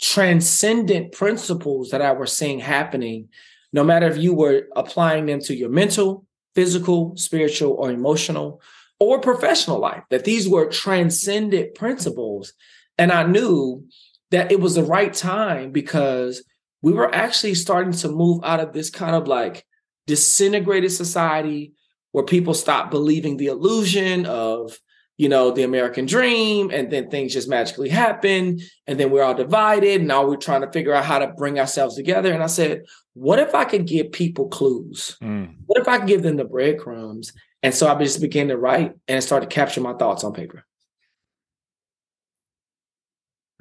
transcendent 0.01 1.13
principles 1.13 1.91
that 1.91 2.01
I 2.01 2.11
was 2.11 2.35
seeing 2.35 2.59
happening, 2.59 3.29
no 3.71 3.83
matter 3.83 4.07
if 4.07 4.17
you 4.17 4.33
were 4.33 4.67
applying 4.75 5.27
them 5.27 5.39
to 5.41 5.55
your 5.55 5.69
mental, 5.69 6.25
physical, 6.55 7.15
spiritual, 7.15 7.73
or 7.73 7.91
emotional, 7.91 8.61
or 8.99 9.19
professional 9.19 9.79
life, 9.79 10.03
that 10.09 10.25
these 10.25 10.49
were 10.49 10.67
transcendent 10.67 11.75
principles. 11.75 12.53
And 12.97 13.11
I 13.11 13.23
knew 13.23 13.85
that 14.31 14.51
it 14.51 14.59
was 14.59 14.75
the 14.75 14.83
right 14.83 15.13
time 15.13 15.71
because 15.71 16.43
we 16.81 16.93
were 16.93 17.13
actually 17.13 17.55
starting 17.55 17.93
to 17.93 18.09
move 18.09 18.43
out 18.43 18.59
of 18.59 18.73
this 18.73 18.89
kind 18.89 19.15
of 19.15 19.27
like 19.27 19.65
disintegrated 20.07 20.91
society 20.91 21.73
where 22.11 22.23
people 22.23 22.53
stop 22.53 22.91
believing 22.91 23.37
the 23.37 23.47
illusion 23.47 24.25
of 24.25 24.77
you 25.17 25.29
know 25.29 25.51
the 25.51 25.63
american 25.63 26.05
dream 26.05 26.71
and 26.71 26.91
then 26.91 27.09
things 27.09 27.33
just 27.33 27.47
magically 27.47 27.89
happen 27.89 28.59
and 28.87 28.99
then 28.99 29.11
we're 29.11 29.23
all 29.23 29.35
divided 29.35 29.99
and 29.99 30.07
now 30.07 30.25
we're 30.25 30.35
trying 30.35 30.61
to 30.61 30.71
figure 30.71 30.93
out 30.93 31.05
how 31.05 31.19
to 31.19 31.27
bring 31.27 31.59
ourselves 31.59 31.95
together. 31.95 32.33
And 32.33 32.43
i 32.43 32.47
said 32.47 32.83
what 33.13 33.39
if 33.39 33.53
i 33.53 33.65
could 33.65 33.85
give 33.85 34.11
people 34.11 34.47
clues? 34.47 35.17
Mm. 35.21 35.55
what 35.65 35.81
if 35.81 35.87
i 35.87 35.99
could 35.99 36.07
give 36.07 36.23
them 36.23 36.37
the 36.37 36.45
breadcrumbs? 36.45 37.33
And 37.63 37.73
so 37.73 37.87
i 37.87 37.97
just 38.03 38.21
began 38.21 38.47
to 38.47 38.57
write 38.57 38.93
and 39.07 39.23
started 39.23 39.49
to 39.49 39.53
capture 39.53 39.81
my 39.81 39.93
thoughts 39.93 40.23
on 40.23 40.33
paper. 40.33 40.65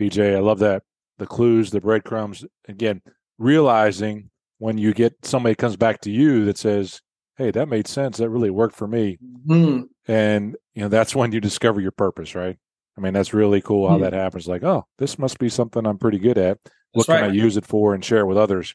Bj 0.01 0.37
i 0.37 0.41
love 0.41 0.61
that. 0.61 0.83
The 1.19 1.27
clues 1.27 1.71
the 1.71 1.81
breadcrumbs 1.81 2.45
again 2.69 3.03
realizing 3.39 4.31
when 4.59 4.79
you 4.79 4.95
get 4.95 5.15
somebody 5.25 5.55
comes 5.55 5.77
back 5.77 6.01
to 6.03 6.11
you 6.11 6.45
that 6.47 6.57
says 6.57 7.03
hey, 7.41 7.51
that 7.51 7.69
made 7.69 7.89
sense. 7.89 8.19
That 8.19 8.29
really 8.29 8.51
worked 8.51 8.77
for 8.77 8.87
me. 8.87 9.19
Mm-hmm. 9.47 9.85
And 10.07 10.57
you 10.75 10.83
know, 10.83 10.89
that's 10.89 11.15
when 11.15 11.33
you 11.33 11.41
discover 11.41 11.81
your 11.81 11.91
purpose, 11.91 12.35
right? 12.35 12.59
I 12.97 13.01
mean, 13.01 13.15
that's 13.15 13.33
really 13.33 13.63
cool 13.63 13.89
how 13.89 13.95
mm-hmm. 13.95 14.05
that 14.05 14.13
happens. 14.13 14.47
Like, 14.47 14.63
oh, 14.63 14.85
this 14.99 15.19
must 15.19 15.39
be 15.39 15.49
something 15.49 15.87
I'm 15.87 15.99
pretty 15.99 16.19
good 16.19 16.37
at. 16.37 16.59
What 16.93 17.07
that's 17.07 17.19
can 17.19 17.29
right. 17.29 17.31
I 17.31 17.35
use 17.35 17.57
it 17.57 17.65
for 17.65 17.95
and 17.95 18.05
share 18.05 18.27
with 18.27 18.37
others? 18.37 18.75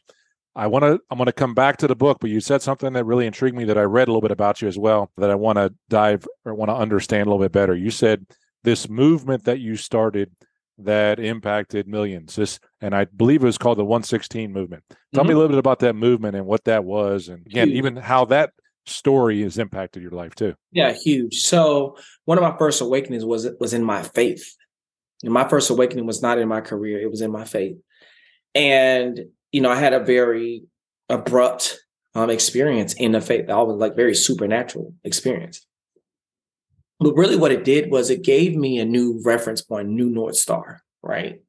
I 0.56 0.66
want 0.66 0.84
to. 0.84 0.98
I'm 1.10 1.18
going 1.18 1.26
to 1.26 1.32
come 1.32 1.54
back 1.54 1.76
to 1.78 1.86
the 1.86 1.94
book, 1.94 2.18
but 2.20 2.30
you 2.30 2.40
said 2.40 2.62
something 2.62 2.94
that 2.94 3.04
really 3.04 3.26
intrigued 3.26 3.56
me 3.56 3.64
that 3.64 3.78
I 3.78 3.82
read 3.82 4.08
a 4.08 4.10
little 4.10 4.22
bit 4.22 4.30
about 4.30 4.60
you 4.60 4.68
as 4.68 4.78
well. 4.78 5.12
That 5.18 5.30
I 5.30 5.36
want 5.36 5.58
to 5.58 5.72
dive 5.88 6.26
or 6.44 6.54
want 6.54 6.70
to 6.70 6.74
understand 6.74 7.26
a 7.26 7.30
little 7.30 7.44
bit 7.44 7.52
better. 7.52 7.74
You 7.76 7.90
said 7.90 8.26
this 8.64 8.88
movement 8.88 9.44
that 9.44 9.60
you 9.60 9.76
started 9.76 10.32
that 10.78 11.18
impacted 11.18 11.88
millions. 11.88 12.36
This, 12.36 12.58
and 12.80 12.94
I 12.94 13.04
believe 13.04 13.42
it 13.42 13.46
was 13.46 13.58
called 13.58 13.78
the 13.78 13.84
116 13.84 14.52
movement. 14.52 14.84
Tell 14.88 15.22
mm-hmm. 15.22 15.28
me 15.28 15.34
a 15.34 15.36
little 15.36 15.50
bit 15.50 15.58
about 15.58 15.80
that 15.80 15.94
movement 15.94 16.36
and 16.36 16.46
what 16.46 16.64
that 16.64 16.84
was, 16.84 17.28
and 17.28 17.46
again, 17.46 17.68
huge. 17.68 17.78
even 17.78 17.96
how 17.96 18.24
that 18.26 18.50
story 18.86 19.42
has 19.42 19.58
impacted 19.58 20.02
your 20.02 20.12
life 20.12 20.34
too. 20.34 20.54
Yeah, 20.72 20.92
huge. 20.92 21.40
So 21.40 21.96
one 22.24 22.38
of 22.38 22.42
my 22.42 22.56
first 22.56 22.80
awakenings 22.80 23.24
was 23.24 23.48
was 23.58 23.74
in 23.74 23.84
my 23.84 24.02
faith. 24.02 24.54
And 25.22 25.32
my 25.32 25.48
first 25.48 25.70
awakening 25.70 26.06
was 26.06 26.22
not 26.22 26.38
in 26.38 26.48
my 26.48 26.60
career; 26.60 27.00
it 27.00 27.10
was 27.10 27.22
in 27.22 27.32
my 27.32 27.44
faith. 27.44 27.78
And 28.54 29.20
you 29.52 29.60
know, 29.60 29.70
I 29.70 29.76
had 29.76 29.94
a 29.94 30.00
very 30.00 30.64
abrupt 31.08 31.78
um, 32.14 32.30
experience 32.30 32.94
in 32.94 33.12
the 33.12 33.20
faith. 33.20 33.48
I 33.48 33.62
was 33.62 33.76
like 33.76 33.96
very 33.96 34.14
supernatural 34.14 34.94
experience. 35.04 35.66
But 36.98 37.14
really, 37.14 37.36
what 37.36 37.52
it 37.52 37.64
did 37.64 37.90
was 37.90 38.08
it 38.08 38.22
gave 38.22 38.56
me 38.56 38.78
a 38.78 38.84
new 38.84 39.20
reference 39.24 39.60
point, 39.60 39.88
new 39.88 40.08
North 40.08 40.36
Star, 40.36 40.82
right? 41.02 41.40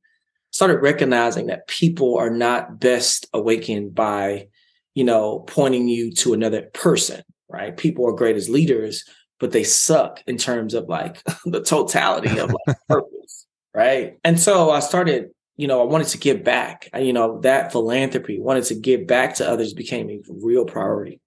Started 0.51 0.81
recognizing 0.81 1.47
that 1.47 1.67
people 1.67 2.17
are 2.17 2.29
not 2.29 2.79
best 2.79 3.27
awakened 3.33 3.95
by, 3.95 4.47
you 4.93 5.03
know, 5.03 5.39
pointing 5.39 5.87
you 5.87 6.11
to 6.15 6.33
another 6.33 6.63
person, 6.73 7.23
right? 7.47 7.77
People 7.77 8.07
are 8.07 8.13
great 8.13 8.35
as 8.35 8.49
leaders, 8.49 9.05
but 9.39 9.51
they 9.51 9.63
suck 9.63 10.21
in 10.27 10.37
terms 10.37 10.73
of 10.73 10.89
like 10.89 11.21
the 11.45 11.61
totality 11.61 12.37
of 12.39 12.53
like 12.67 12.77
purpose, 12.89 13.45
right? 13.73 14.17
And 14.25 14.37
so 14.39 14.69
I 14.69 14.81
started, 14.81 15.29
you 15.55 15.67
know, 15.67 15.81
I 15.81 15.85
wanted 15.85 16.07
to 16.07 16.17
give 16.17 16.43
back. 16.43 16.89
You 16.93 17.13
know, 17.13 17.39
that 17.41 17.71
philanthropy, 17.71 18.39
wanted 18.39 18.65
to 18.65 18.75
give 18.75 19.07
back 19.07 19.35
to 19.35 19.49
others 19.49 19.73
became 19.73 20.09
a 20.09 20.19
real 20.27 20.65
priority. 20.65 21.21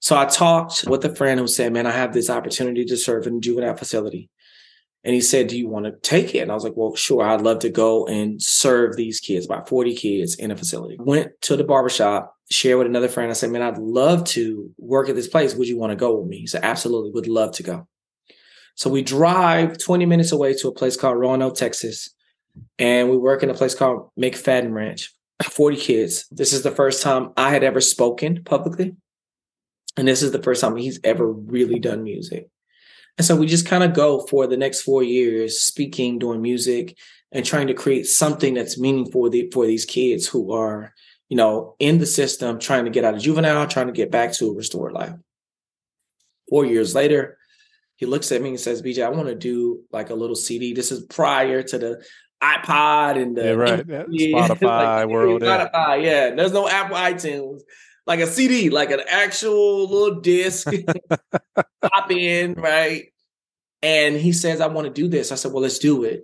So 0.00 0.16
I 0.16 0.26
talked 0.26 0.84
with 0.86 1.04
a 1.04 1.14
friend 1.14 1.40
who 1.40 1.48
said, 1.48 1.72
Man, 1.72 1.86
I 1.86 1.90
have 1.90 2.12
this 2.12 2.30
opportunity 2.30 2.84
to 2.84 2.96
serve 2.96 3.26
in 3.26 3.36
a 3.36 3.40
juvenile 3.40 3.76
facility. 3.76 4.30
And 5.04 5.14
he 5.14 5.20
said, 5.20 5.48
Do 5.48 5.58
you 5.58 5.68
want 5.68 5.86
to 5.86 5.92
take 6.02 6.34
it? 6.34 6.40
And 6.40 6.50
I 6.50 6.54
was 6.54 6.64
like, 6.64 6.76
Well, 6.76 6.94
sure. 6.94 7.22
I'd 7.22 7.40
love 7.40 7.60
to 7.60 7.70
go 7.70 8.06
and 8.06 8.40
serve 8.40 8.96
these 8.96 9.20
kids, 9.20 9.46
about 9.46 9.68
40 9.68 9.94
kids 9.94 10.34
in 10.36 10.50
a 10.50 10.56
facility. 10.56 10.96
Went 11.00 11.32
to 11.42 11.56
the 11.56 11.64
barbershop, 11.64 12.34
shared 12.50 12.78
with 12.78 12.86
another 12.86 13.08
friend. 13.08 13.30
I 13.30 13.34
said, 13.34 13.50
Man, 13.50 13.62
I'd 13.62 13.78
love 13.78 14.24
to 14.26 14.70
work 14.78 15.08
at 15.08 15.16
this 15.16 15.28
place. 15.28 15.54
Would 15.54 15.68
you 15.68 15.78
want 15.78 15.90
to 15.90 15.96
go 15.96 16.16
with 16.16 16.28
me? 16.28 16.38
He 16.38 16.46
said, 16.46 16.64
Absolutely, 16.64 17.10
would 17.10 17.26
love 17.26 17.52
to 17.52 17.62
go. 17.62 17.88
So 18.76 18.88
we 18.88 19.02
drive 19.02 19.78
20 19.78 20.06
minutes 20.06 20.30
away 20.30 20.54
to 20.54 20.68
a 20.68 20.72
place 20.72 20.96
called 20.96 21.18
Roanoke, 21.18 21.56
Texas. 21.56 22.14
And 22.78 23.10
we 23.10 23.16
work 23.16 23.42
in 23.42 23.50
a 23.50 23.54
place 23.54 23.74
called 23.74 24.10
McFadden 24.18 24.72
Ranch. 24.72 25.12
40 25.42 25.76
kids. 25.76 26.26
This 26.30 26.52
is 26.52 26.62
the 26.62 26.70
first 26.70 27.02
time 27.02 27.30
I 27.36 27.50
had 27.50 27.62
ever 27.62 27.80
spoken 27.80 28.42
publicly. 28.44 28.96
And 29.98 30.06
this 30.06 30.22
is 30.22 30.30
the 30.30 30.42
first 30.42 30.60
time 30.60 30.76
he's 30.76 31.00
ever 31.02 31.30
really 31.30 31.80
done 31.80 32.04
music. 32.04 32.48
And 33.18 33.26
so 33.26 33.34
we 33.34 33.48
just 33.48 33.66
kind 33.66 33.82
of 33.82 33.94
go 33.94 34.24
for 34.28 34.46
the 34.46 34.56
next 34.56 34.82
four 34.82 35.02
years 35.02 35.60
speaking, 35.60 36.20
doing 36.20 36.40
music, 36.40 36.96
and 37.32 37.44
trying 37.44 37.66
to 37.66 37.74
create 37.74 38.06
something 38.06 38.54
that's 38.54 38.78
meaningful 38.78 39.24
for, 39.24 39.28
the, 39.28 39.50
for 39.52 39.66
these 39.66 39.84
kids 39.84 40.28
who 40.28 40.52
are, 40.52 40.94
you 41.28 41.36
know, 41.36 41.74
in 41.80 41.98
the 41.98 42.06
system, 42.06 42.60
trying 42.60 42.84
to 42.84 42.92
get 42.92 43.04
out 43.04 43.14
of 43.14 43.20
juvenile, 43.20 43.66
trying 43.66 43.88
to 43.88 43.92
get 43.92 44.12
back 44.12 44.32
to 44.34 44.52
a 44.52 44.54
restored 44.54 44.92
life. 44.92 45.14
Four 46.48 46.64
years 46.64 46.94
later, 46.94 47.36
he 47.96 48.06
looks 48.06 48.30
at 48.30 48.40
me 48.40 48.50
and 48.50 48.60
says, 48.60 48.82
BJ, 48.82 49.04
I 49.04 49.08
want 49.08 49.26
to 49.26 49.34
do 49.34 49.80
like 49.90 50.10
a 50.10 50.14
little 50.14 50.36
CD. 50.36 50.74
This 50.74 50.92
is 50.92 51.04
prior 51.06 51.60
to 51.60 51.76
the 51.76 52.04
iPod 52.40 53.20
and 53.20 53.36
the 53.36 53.44
yeah, 53.46 53.50
right. 53.50 53.84
Yeah. 53.84 54.04
Spotify 54.04 54.62
like, 54.62 55.08
world. 55.08 55.42
Spotify, 55.42 56.04
yeah. 56.04 56.30
There's 56.36 56.52
no 56.52 56.68
Apple 56.68 56.96
iTunes 56.96 57.62
like 58.08 58.20
a 58.20 58.26
CD, 58.26 58.70
like 58.70 58.90
an 58.90 59.02
actual 59.06 59.86
little 59.88 60.20
disc, 60.20 60.66
pop 61.82 62.10
in, 62.10 62.54
right? 62.54 63.12
And 63.82 64.16
he 64.16 64.32
says, 64.32 64.60
I 64.60 64.66
want 64.66 64.86
to 64.86 64.92
do 64.92 65.08
this. 65.08 65.30
I 65.30 65.34
said, 65.34 65.52
Well, 65.52 65.62
let's 65.62 65.78
do 65.78 66.02
it. 66.02 66.22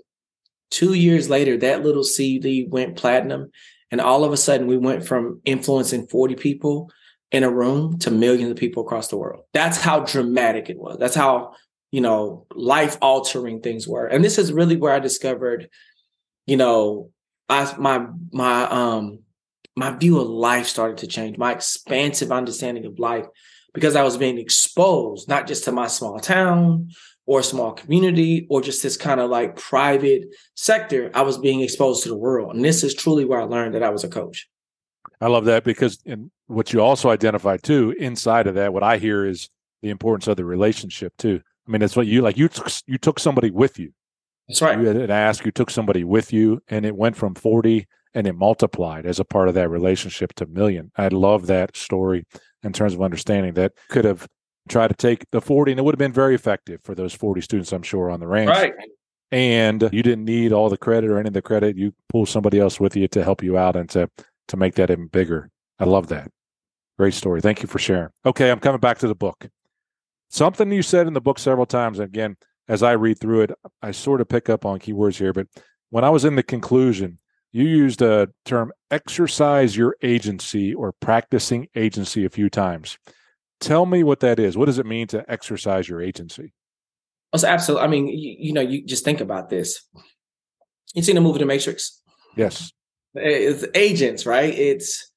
Two 0.71 0.95
years 0.95 1.29
later, 1.29 1.59
that 1.59 1.85
little 1.85 2.03
CD 2.03 2.67
went 2.69 2.97
platinum. 2.97 3.51
And 3.91 4.01
all 4.01 4.25
of 4.25 4.33
a 4.33 4.37
sudden, 4.37 4.67
we 4.67 4.79
went 4.79 5.07
from 5.07 5.41
influencing 5.45 6.09
40 6.09 6.35
people 6.35 6.91
in 7.31 7.45
a 7.45 7.51
room 7.51 7.99
to 7.99 8.11
millions 8.11 8.51
of 8.51 8.57
people 8.57 8.83
across 8.83 9.09
the 9.09 9.17
world. 9.17 9.45
That's 9.53 9.81
how 9.81 10.01
dramatic 10.01 10.71
it 10.71 10.79
was. 10.79 10.97
That's 10.99 11.15
how, 11.15 11.53
you 11.93 12.01
know, 12.01 12.47
life 12.55 12.97
altering 13.03 13.61
things 13.61 13.87
were. 13.87 14.07
And 14.07 14.25
this 14.25 14.39
is 14.39 14.53
really 14.53 14.77
where 14.77 14.93
I 14.93 15.01
discovered, 15.01 15.69
you 16.47 16.57
know, 16.57 17.11
I, 17.49 17.73
my, 17.79 18.07
my, 18.33 18.65
um, 18.65 19.24
my 19.77 19.97
view 19.97 20.21
of 20.21 20.29
life 20.29 20.67
started 20.67 20.99
to 20.99 21.07
change, 21.07 21.37
my 21.37 21.53
expansive 21.53 22.31
understanding 22.31 22.87
of 22.87 22.99
life, 22.99 23.27
because 23.73 23.97
I 23.97 24.03
was 24.03 24.17
being 24.17 24.39
exposed 24.39 25.29
not 25.29 25.47
just 25.47 25.65
to 25.65 25.73
my 25.73 25.89
small 25.89 26.21
town 26.21 26.91
or 27.27 27.43
small 27.43 27.73
community 27.73 28.47
or 28.51 28.61
just 28.61 28.83
this 28.83 28.97
kind 28.97 29.21
of 29.21 29.31
like 29.31 29.57
private 29.57 30.27
sector. 30.55 31.11
I 31.15 31.23
was 31.23 31.39
being 31.39 31.61
exposed 31.61 32.03
to 32.03 32.09
the 32.09 32.17
world. 32.17 32.55
And 32.55 32.65
this 32.65 32.85
is 32.85 32.95
truly 32.95 33.25
where 33.25 33.41
I 33.41 33.45
learned 33.45 33.75
that 33.75 33.83
I 33.83 33.91
was 33.91 34.05
a 34.05 34.09
coach. 34.09 34.49
I 35.21 35.29
love 35.29 35.47
that 35.47 35.65
because 35.65 35.99
and 36.07 36.31
what 36.47 36.73
you 36.73 36.81
also 36.81 37.11
identify 37.11 37.57
too 37.57 37.95
inside 37.99 38.47
of 38.47 38.55
that, 38.57 38.73
what 38.73 38.83
I 38.83 38.99
hear 38.99 39.27
is 39.27 39.49
the 39.83 39.91
importance 39.91 40.29
of 40.29 40.37
the 40.37 40.45
relationship 40.45 41.17
too. 41.17 41.41
I 41.67 41.71
mean, 41.71 41.81
that's 41.81 41.97
what 41.97 42.07
you 42.07 42.21
like. 42.21 42.37
You 42.37 42.49
took 42.49 42.69
you 42.87 42.99
took 42.99 43.19
somebody 43.19 43.51
with 43.51 43.79
you. 43.79 43.93
That's 44.49 44.61
right. 44.61 44.79
You 44.79 44.87
had 44.87 44.97
an 44.97 45.11
ask. 45.11 45.45
You 45.47 45.53
took 45.53 45.71
somebody 45.71 46.05
with 46.05 46.33
you, 46.33 46.63
and 46.69 46.85
it 46.85 46.95
went 46.95 47.17
from 47.17 47.35
forty 47.35 47.87
and 48.15 48.27
it 48.27 48.35
multiplied 48.35 49.07
as 49.07 49.19
a 49.19 49.25
part 49.25 49.49
of 49.49 49.55
that 49.55 49.69
relationship 49.69 50.33
to 50.35 50.47
million. 50.47 50.93
I 50.97 51.09
love 51.09 51.47
that 51.49 51.77
story 51.77 52.25
in 52.63 52.73
terms 52.73 52.95
of 52.95 53.03
understanding 53.03 53.55
that 53.55 53.73
could 53.89 54.05
have 54.05 54.27
tried 54.69 54.89
to 54.89 54.95
take 54.95 55.29
the 55.31 55.41
40 55.41 55.73
and 55.73 55.79
it 55.79 55.83
would 55.83 55.95
have 55.95 55.99
been 55.99 56.13
very 56.13 56.35
effective 56.35 56.81
for 56.85 56.95
those 56.95 57.13
40 57.13 57.41
students, 57.41 57.73
I'm 57.73 57.83
sure, 57.83 58.11
on 58.11 58.21
the 58.21 58.27
ranch. 58.27 58.49
Right. 58.49 58.73
And 59.31 59.89
you 59.93 60.03
didn't 60.03 60.25
need 60.25 60.53
all 60.53 60.69
the 60.69 60.77
credit 60.77 61.11
or 61.11 61.19
any 61.19 61.27
of 61.27 61.35
the 61.35 61.43
credit. 61.43 61.77
You 61.77 61.93
pull 62.09 62.25
somebody 62.25 62.61
else 62.61 62.79
with 62.79 62.95
you 62.95 63.09
to 63.09 63.25
help 63.25 63.43
you 63.43 63.59
out 63.59 63.75
and 63.77 63.91
to 63.91 64.09
to 64.49 64.57
make 64.57 64.75
that 64.75 64.91
even 64.91 65.07
bigger. 65.07 65.51
I 65.79 65.85
love 65.85 66.09
that. 66.09 66.31
Great 66.99 67.15
story. 67.15 67.41
Thank 67.41 67.63
you 67.63 67.69
for 67.69 67.79
sharing. 67.79 68.11
Okay, 68.25 68.51
I'm 68.51 68.61
coming 68.61 68.81
back 68.81 68.99
to 68.99 69.09
the 69.09 69.15
book. 69.15 69.49
Something 70.29 70.71
you 70.71 70.83
said 70.83 71.07
in 71.07 71.15
the 71.15 71.21
book 71.21 71.39
several 71.39 71.67
times. 71.67 71.99
And 71.99 72.09
again, 72.09 72.37
as 72.69 72.83
I 72.83 72.93
read 72.93 73.19
through 73.19 73.43
it, 73.43 73.53
I 73.83 73.91
sort 73.91 74.21
of 74.21 74.29
pick 74.29 74.49
up 74.49 74.65
on 74.65 74.79
keywords 74.79 75.17
here, 75.17 75.33
but 75.33 75.49
when 75.91 76.05
I 76.05 76.11
was 76.11 76.25
in 76.25 76.37
the 76.37 76.43
conclusion, 76.43 77.19
you 77.55 77.67
used 77.69 78.03
a 78.03 78.29
term 78.45 78.73
exercise 78.91 79.77
your 79.77 79.97
agency 80.03 80.75
or 80.75 80.91
practicing 80.91 81.69
agency 81.77 82.25
a 82.25 82.29
few 82.29 82.51
times. 82.51 82.99
Tell 83.61 83.87
me 83.87 84.03
what 84.03 84.19
that 84.21 84.41
is. 84.41 84.57
What 84.57 84.65
does 84.65 84.81
it 84.81 84.87
mean 84.87 85.07
to 85.09 85.25
exercise 85.31 85.89
your 85.89 86.03
agency? 86.03 86.53
Oh, 87.33 87.39
absolutely. 87.47 87.85
I 87.85 87.89
mean, 87.89 88.09
you, 88.09 88.37
you 88.41 88.53
know, 88.53 88.61
you 88.61 88.85
just 88.85 89.05
think 89.05 89.21
about 89.21 89.51
this. 89.51 89.89
You've 90.95 91.05
seen 91.05 91.15
the 91.15 91.21
movie 91.21 91.39
The 91.39 91.47
Matrix. 91.47 92.03
Yes. 92.37 92.73
It's 93.15 93.65
agents, 93.77 94.27
right? 94.27 94.53
It's 94.53 95.13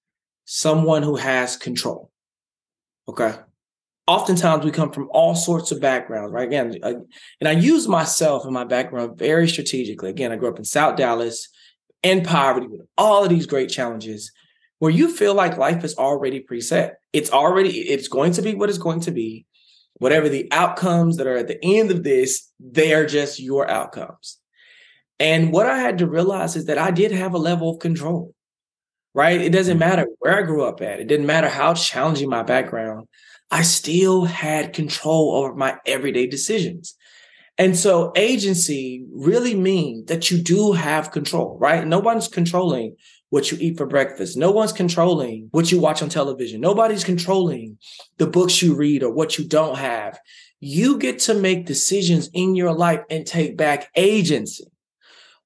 someone 0.46 1.02
who 1.02 1.16
has 1.16 1.58
control. 1.58 2.12
Okay. 3.10 3.34
Oftentimes 4.06 4.64
we 4.64 4.70
come 4.70 4.92
from 4.92 5.10
all 5.12 5.34
sorts 5.34 5.72
of 5.72 5.82
backgrounds, 5.82 6.32
right? 6.32 6.48
Again, 6.48 6.78
I, 6.84 6.90
and 7.42 7.48
I 7.48 7.54
use 7.54 7.88
myself 7.88 8.46
and 8.46 8.54
my 8.54 8.64
background 8.64 9.18
very 9.18 9.48
strategically. 9.48 10.12
Again, 10.12 10.32
I 10.32 10.36
grew 10.36 10.50
up 10.50 10.60
in 10.60 10.66
South 10.66 10.98
Dallas 10.98 11.50
in 12.04 12.24
poverty 12.24 12.68
with 12.68 12.82
all 12.98 13.24
of 13.24 13.30
these 13.30 13.46
great 13.46 13.70
challenges. 13.70 14.32
where 14.80 14.92
you 14.92 15.12
feel 15.12 15.34
like 15.34 15.58
life 15.58 15.84
is 15.84 15.98
already 15.98 16.40
preset. 16.40 16.92
It's 17.12 17.32
already, 17.32 17.80
it's 17.80 18.08
going 18.08 18.34
to 18.34 18.44
be 18.44 18.54
what 18.54 18.70
it's 18.70 18.78
going 18.78 19.00
to 19.02 19.12
be. 19.12 19.46
Whatever 19.96 20.30
the 20.30 20.48
outcomes 20.52 21.18
that 21.18 21.26
are 21.26 21.38
at 21.38 21.48
the 21.48 21.58
end 21.64 21.90
of 21.90 22.04
this, 22.04 22.52
they 22.60 22.94
are 22.94 23.08
just 23.08 23.40
your 23.40 23.68
outcomes. 23.68 24.38
And 25.20 25.52
what 25.52 25.66
I 25.66 25.80
had 25.80 25.98
to 25.98 26.08
realize 26.08 26.56
is 26.56 26.66
that 26.66 26.78
I 26.78 26.92
did 26.92 27.12
have 27.12 27.34
a 27.34 27.40
level 27.40 27.72
of 27.72 27.80
control, 27.80 28.36
right? 29.16 29.42
It 29.42 29.52
doesn't 29.52 29.78
mm. 29.78 29.80
matter 29.80 30.06
where 30.20 30.38
I 30.38 30.44
grew 30.44 30.64
up 30.64 30.82
at, 30.82 31.00
it 31.00 31.08
didn't 31.08 31.26
matter 31.26 31.50
how 31.50 31.74
challenging 31.74 32.30
my 32.30 32.44
background. 32.44 33.08
I 33.50 33.62
still 33.64 34.26
had 34.26 34.74
control 34.74 35.34
over 35.36 35.56
my 35.56 35.78
everyday 35.86 36.28
decisions. 36.28 36.96
And 37.58 37.78
so 37.78 38.12
agency 38.16 39.06
really 39.12 39.56
means 39.56 40.06
that 40.06 40.30
you 40.30 40.38
do 40.38 40.74
have 40.74 41.12
control, 41.12 41.58
right? 41.60 41.86
No 41.86 42.00
one's 42.00 42.28
controlling 42.28 42.96
what 43.30 43.52
you 43.52 43.58
eat 43.60 43.78
for 43.78 43.86
breakfast. 43.86 44.38
No 44.38 44.52
one's 44.52 44.72
controlling 44.72 45.50
what 45.52 45.72
you 45.72 45.80
watch 45.80 46.02
on 46.02 46.10
television. 46.10 46.62
Nobody's 46.62 47.04
controlling 47.04 47.78
the 48.18 48.28
books 48.28 48.62
you 48.62 48.76
read 48.76 49.04
or 49.04 49.12
what 49.12 49.38
you 49.38 49.48
don't 49.48 49.78
have. 49.78 50.20
You 50.60 50.98
get 50.98 51.20
to 51.20 51.34
make 51.34 51.66
decisions 51.66 52.30
in 52.34 52.56
your 52.56 52.74
life 52.74 53.02
and 53.10 53.26
take 53.26 53.58
back 53.58 53.90
agency. 53.96 54.66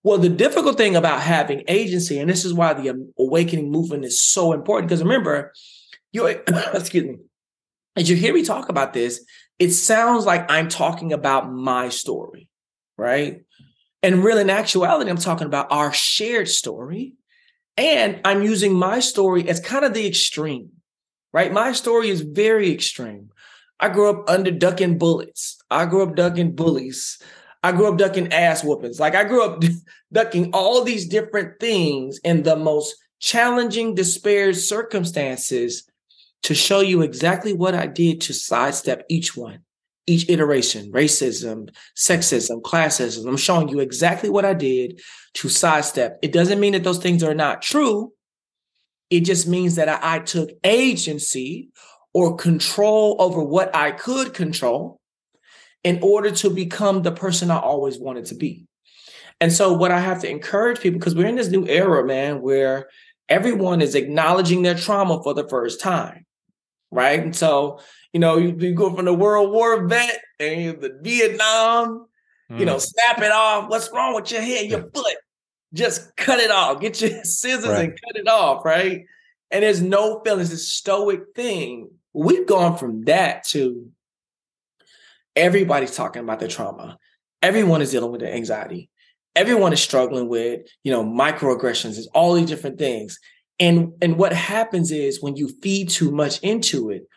Well, 0.04 0.18
the 0.18 0.30
difficult 0.30 0.78
thing 0.78 0.96
about 0.96 1.22
having 1.22 1.64
agency, 1.68 2.20
and 2.20 2.30
this 2.30 2.44
is 2.44 2.54
why 2.54 2.74
the 2.74 3.08
awakening 3.20 3.72
movement 3.72 4.04
is 4.04 4.22
so 4.22 4.52
important, 4.52 4.90
because 4.90 5.04
remember, 5.04 5.54
you 6.12 6.26
excuse 6.74 7.04
me, 7.04 7.18
as 7.96 8.10
you 8.10 8.16
hear 8.16 8.34
me 8.34 8.44
talk 8.44 8.70
about 8.70 8.94
this, 8.94 9.24
it 9.62 9.72
sounds 9.74 10.26
like 10.26 10.50
I'm 10.50 10.70
talking 10.70 11.14
about 11.14 11.54
my 11.54 11.90
story, 11.90 12.50
right? 12.98 13.44
And 14.02 14.24
really, 14.24 14.42
in 14.42 14.50
actuality, 14.50 15.12
I'm 15.12 15.18
talking 15.18 15.46
about 15.46 15.72
our 15.72 15.94
shared 15.94 16.50
story. 16.50 17.14
And 17.78 18.22
I'm 18.26 18.42
using 18.42 18.74
my 18.74 19.02
story 19.02 19.48
as 19.48 19.60
kind 19.60 19.86
of 19.86 19.94
the 19.94 20.08
extreme, 20.08 20.72
right? 21.32 21.54
My 21.54 21.74
story 21.74 22.10
is 22.10 22.22
very 22.22 22.72
extreme. 22.72 23.30
I 23.80 23.90
grew 23.90 24.10
up 24.10 24.28
under 24.28 24.50
ducking 24.50 24.98
bullets. 24.98 25.60
I 25.70 25.86
grew 25.86 26.02
up 26.02 26.16
ducking 26.16 26.56
bullies. 26.56 27.22
I 27.62 27.72
grew 27.72 27.88
up 27.88 28.00
ducking 28.00 28.34
ass 28.34 28.64
whoopings. 28.64 29.00
Like 29.00 29.14
I 29.14 29.26
grew 29.26 29.46
up 29.46 29.64
ducking 30.12 30.50
all 30.54 30.84
these 30.84 31.08
different 31.08 31.60
things 31.60 32.20
in 32.24 32.42
the 32.42 32.56
most 32.56 32.96
challenging, 33.20 33.94
despaired 33.94 34.56
circumstances 34.56 35.88
to 36.44 36.56
show 36.56 36.82
you 36.82 37.02
exactly 37.02 37.54
what 37.54 37.76
I 37.76 37.88
did 37.88 38.22
to 38.22 38.34
sidestep 38.34 39.06
each 39.10 39.36
one, 39.36 39.60
each 40.08 40.30
iteration, 40.30 40.92
racism, 40.92 41.70
sexism, 41.96 42.62
classism. 42.62 43.28
I'm 43.28 43.38
showing 43.38 43.70
you 43.70 43.80
exactly 43.80 44.30
what 44.30 44.46
I 44.46 44.54
did 44.54 45.02
to 45.36 45.50
sidestep. 45.50 46.18
It 46.22 46.32
doesn't 46.32 46.60
mean 46.60 46.74
that 46.74 46.84
those 46.84 47.00
things 47.00 47.24
are 47.24 47.36
not 47.36 47.62
true. 47.62 48.14
It 49.10 49.22
just 49.22 49.48
means 49.48 49.76
that 49.76 49.90
I, 49.90 50.16
I 50.16 50.20
took 50.20 50.50
agency 50.64 51.70
or 52.14 52.36
control 52.36 53.16
over 53.20 53.44
what 53.44 53.76
I 53.76 53.92
could 53.92 54.34
control 54.34 55.00
in 55.84 56.00
order 56.02 56.32
to 56.32 56.50
become 56.50 57.02
the 57.02 57.12
person 57.12 57.52
I 57.52 57.60
always 57.60 58.00
wanted 58.00 58.26
to 58.26 58.36
be. 58.36 58.66
And 59.40 59.52
so, 59.52 59.74
what 59.74 59.92
I 59.92 60.00
have 60.00 60.22
to 60.22 60.30
encourage 60.30 60.80
people, 60.80 61.00
because 61.00 61.16
we're 61.16 61.28
in 61.28 61.36
this 61.36 61.50
new 61.50 61.66
era, 61.68 62.06
man, 62.06 62.42
where 62.42 62.90
everyone 63.28 63.82
is 63.82 63.96
acknowledging 63.96 64.62
their 64.62 64.76
trauma 64.76 65.22
for 65.24 65.34
the 65.34 65.48
first 65.48 65.82
time 65.82 66.26
right? 66.92 67.20
And 67.20 67.36
so, 67.36 67.80
you 68.14 68.20
know, 68.20 68.38
you, 68.38 68.56
you 68.60 68.74
go 68.74 68.94
from 68.94 69.06
the 69.06 69.14
World 69.14 69.52
War 69.52 69.88
vet 69.88 70.20
and 70.40 70.80
the 70.82 71.00
Vietnam, 71.02 72.08
mm. 72.52 72.60
you 72.60 72.66
know, 72.66 72.76
mm. 72.76 72.82
snap 72.82 73.20
it 73.20 73.32
off. 73.32 73.70
What's 73.70 73.92
wrong 73.92 74.14
with 74.14 74.32
your 74.32 74.42
head, 74.42 74.70
your 74.70 74.90
foot? 74.94 75.16
Just 75.74 76.16
cut 76.18 76.40
it 76.40 76.52
off. 76.52 76.82
Get 76.82 77.02
your 77.02 77.12
scissors 77.24 77.68
right. 77.68 77.86
and 77.86 77.92
cut 77.92 78.20
it 78.20 78.28
off, 78.28 78.66
right? 78.66 79.06
And 79.50 79.64
there's 79.64 79.82
no 79.82 80.22
feelings, 80.24 80.50
this 80.50 80.72
stoic 80.72 81.22
thing. 81.36 81.90
We've 82.14 82.46
gone 82.46 82.78
from 82.78 83.04
that 83.06 83.46
to 83.48 83.90
everybody's 85.36 85.96
talking 85.96 86.22
about 86.22 86.40
their 86.40 86.50
trauma. 86.50 86.98
Everyone 87.42 87.82
is 87.82 87.92
dealing 87.92 88.12
with 88.12 88.22
their 88.22 88.34
anxiety. 88.34 88.90
Everyone 89.36 89.72
is 89.72 89.82
struggling 89.82 90.28
with, 90.28 90.68
you 90.84 90.92
know, 90.92 91.04
microaggressions, 91.06 91.98
and 91.98 92.08
all 92.14 92.34
these 92.34 92.50
different 92.50 92.78
things. 92.78 93.18
And 93.62 93.94
and 94.02 94.18
what 94.18 94.34
happens 94.34 94.92
is 94.92 95.22
when 95.22 95.38
you 95.38 95.48
feed 95.62 95.90
too 95.90 96.12
much 96.12 96.40
into 96.40 96.90
it, 96.90 97.08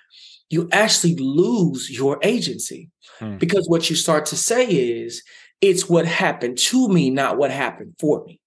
you 0.51 0.69
actually 0.71 1.17
lose 1.17 1.91
your 1.91 2.19
agency. 2.23 2.91
Hmm. 3.19 3.39
Because 3.39 3.67
what 3.69 3.89
you 3.91 3.97
start 3.97 4.27
to 4.27 4.37
say 4.37 4.67
is 4.67 5.23
it's 5.61 5.89
what 5.89 6.07
happened 6.07 6.59
to 6.59 6.89
me, 6.89 7.11
not 7.11 7.39
what 7.39 7.51
happened 7.51 7.95
for 7.99 8.25
me. 8.25 8.41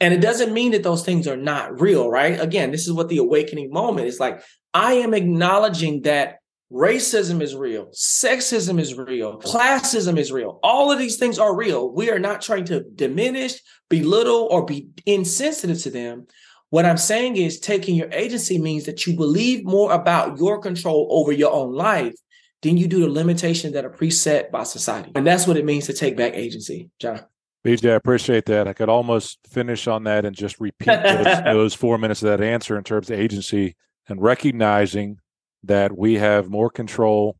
And 0.00 0.12
it 0.12 0.20
doesn't 0.20 0.52
mean 0.52 0.72
that 0.72 0.82
those 0.82 1.04
things 1.04 1.26
are 1.26 1.36
not 1.36 1.80
real, 1.80 2.10
right? 2.10 2.38
Again, 2.38 2.70
this 2.70 2.86
is 2.86 2.92
what 2.92 3.08
the 3.08 3.18
awakening 3.18 3.70
moment 3.70 4.06
is 4.06 4.20
like. 4.20 4.42
I 4.74 4.94
am 4.94 5.14
acknowledging 5.14 6.02
that 6.02 6.38
racism 6.70 7.40
is 7.40 7.54
real, 7.54 7.86
sexism 7.94 8.80
is 8.80 8.94
real, 8.94 9.38
classism 9.38 10.18
is 10.18 10.32
real. 10.32 10.58
All 10.62 10.90
of 10.90 10.98
these 10.98 11.16
things 11.16 11.38
are 11.38 11.54
real. 11.54 11.90
We 11.90 12.10
are 12.10 12.18
not 12.18 12.42
trying 12.42 12.64
to 12.66 12.82
diminish, 12.82 13.54
belittle, 13.88 14.48
or 14.50 14.64
be 14.64 14.88
insensitive 15.06 15.80
to 15.82 15.90
them. 15.90 16.26
What 16.74 16.86
I'm 16.86 16.98
saying 16.98 17.36
is 17.36 17.60
taking 17.60 17.94
your 17.94 18.08
agency 18.10 18.58
means 18.58 18.86
that 18.86 19.06
you 19.06 19.14
believe 19.14 19.64
more 19.64 19.92
about 19.92 20.38
your 20.38 20.58
control 20.58 21.06
over 21.08 21.30
your 21.30 21.52
own 21.52 21.72
life 21.72 22.16
than 22.62 22.76
you 22.76 22.88
do 22.88 22.98
the 22.98 23.08
limitations 23.08 23.74
that 23.74 23.84
are 23.84 23.90
preset 23.90 24.50
by 24.50 24.64
society. 24.64 25.12
And 25.14 25.24
that's 25.24 25.46
what 25.46 25.56
it 25.56 25.64
means 25.64 25.86
to 25.86 25.92
take 25.92 26.16
back 26.16 26.34
agency, 26.34 26.90
John. 26.98 27.20
BJ, 27.64 27.92
I 27.92 27.94
appreciate 27.94 28.46
that. 28.46 28.66
I 28.66 28.72
could 28.72 28.88
almost 28.88 29.38
finish 29.48 29.86
on 29.86 30.02
that 30.02 30.24
and 30.24 30.34
just 30.34 30.58
repeat 30.58 31.00
those, 31.00 31.44
those 31.44 31.74
four 31.74 31.96
minutes 31.96 32.24
of 32.24 32.30
that 32.30 32.44
answer 32.44 32.76
in 32.76 32.82
terms 32.82 33.08
of 33.08 33.20
agency 33.20 33.76
and 34.08 34.20
recognizing 34.20 35.18
that 35.62 35.96
we 35.96 36.14
have 36.14 36.50
more 36.50 36.70
control 36.70 37.36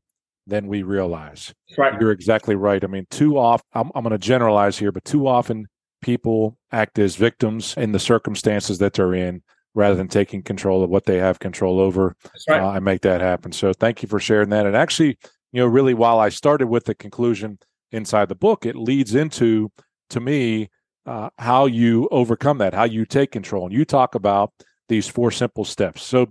than 0.47 0.69
we 0.69 0.85
realize. 0.85 1.53
Right. 1.77 2.01
You're 2.01 2.13
exactly 2.13 2.55
right. 2.55 2.85
I 2.85 2.87
mean, 2.87 3.09
too 3.11 3.37
often, 3.37 3.67
I'm, 3.73 3.91
I'm 3.97 4.05
going 4.05 4.13
to 4.13 4.19
generalize 4.19 4.79
here, 4.79 4.93
but 4.93 5.05
too 5.05 5.27
often 5.27 5.67
people 6.05 6.59
act 6.71 6.99
as 6.99 7.17
victims 7.17 7.75
in 7.79 7.93
the 7.93 7.99
circumstances 7.99 8.77
that 8.77 8.93
they're 8.93 9.15
in 9.15 9.43
rather 9.75 9.95
than 9.95 10.07
taking 10.07 10.43
control 10.43 10.85
of 10.85 10.91
what 10.91 11.07
they 11.07 11.17
have 11.17 11.39
control 11.39 11.81
over 11.81 12.15
right. 12.47 12.61
uh, 12.61 12.73
and 12.73 12.85
make 12.85 13.01
that 13.01 13.23
happen. 13.23 13.51
So 13.53 13.73
thank 13.73 14.03
you 14.03 14.09
for 14.09 14.21
sharing 14.21 14.51
that. 14.51 14.67
And 14.67 14.77
actually, 14.77 15.17
you 15.53 15.63
know, 15.63 15.67
really 15.67 15.95
while 15.95 16.21
I 16.21 16.29
started 16.29 16.67
with 16.67 16.85
the 16.85 16.95
conclusion 16.95 17.59
inside 17.91 18.29
the 18.29 18.35
book, 18.35 18.67
it 18.67 18.77
leads 18.77 19.15
into 19.15 19.73
to 20.11 20.21
me 20.21 20.69
uh, 21.07 21.31
how 21.39 21.65
you 21.65 22.07
overcome 22.11 22.59
that, 22.59 22.75
how 22.75 22.85
you 22.85 23.07
take 23.07 23.33
control. 23.33 23.65
And 23.65 23.75
you 23.75 23.87
talk 23.87 24.15
about 24.15 24.53
these 24.91 25.09
four 25.09 25.31
simple 25.31 25.65
steps. 25.65 26.03
So 26.03 26.27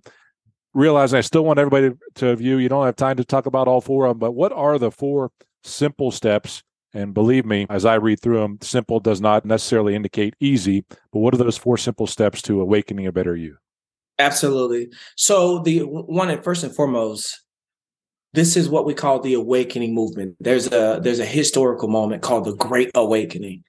realize 0.75 1.15
I 1.15 1.21
still 1.21 1.45
want 1.45 1.57
everybody 1.57 1.89
to, 1.89 1.97
to 2.15 2.35
view. 2.35 2.57
You 2.59 2.69
don't 2.69 2.85
have 2.85 2.95
time 2.95 3.17
to 3.17 3.25
talk 3.25 3.47
about 3.47 3.67
all 3.67 3.81
four 3.81 4.05
of 4.05 4.11
them, 4.11 4.19
but 4.19 4.33
what 4.33 4.51
are 4.51 4.77
the 4.77 4.91
four 4.91 5.31
simple 5.63 6.11
steps 6.11 6.61
and 6.93 7.13
believe 7.13 7.45
me, 7.45 7.65
as 7.69 7.85
I 7.85 7.95
read 7.95 8.19
through 8.19 8.39
them, 8.39 8.59
simple 8.61 8.99
does 8.99 9.19
not 9.19 9.45
necessarily 9.45 9.95
indicate 9.95 10.35
easy. 10.39 10.85
But 11.11 11.19
what 11.19 11.33
are 11.33 11.37
those 11.37 11.57
four 11.57 11.77
simple 11.77 12.07
steps 12.07 12.41
to 12.43 12.61
awakening 12.61 13.07
a 13.07 13.11
better 13.11 13.35
you? 13.35 13.57
Absolutely. 14.19 14.89
So 15.15 15.59
the 15.59 15.79
one 15.79 16.29
and 16.29 16.43
first 16.43 16.63
and 16.63 16.75
foremost, 16.75 17.41
this 18.33 18.55
is 18.55 18.69
what 18.69 18.85
we 18.85 18.93
call 18.93 19.19
the 19.19 19.33
awakening 19.33 19.93
movement. 19.93 20.35
There's 20.39 20.67
a 20.67 20.99
there's 21.01 21.19
a 21.19 21.25
historical 21.25 21.87
moment 21.87 22.21
called 22.21 22.45
the 22.45 22.55
Great 22.55 22.91
Awakening, 22.95 23.63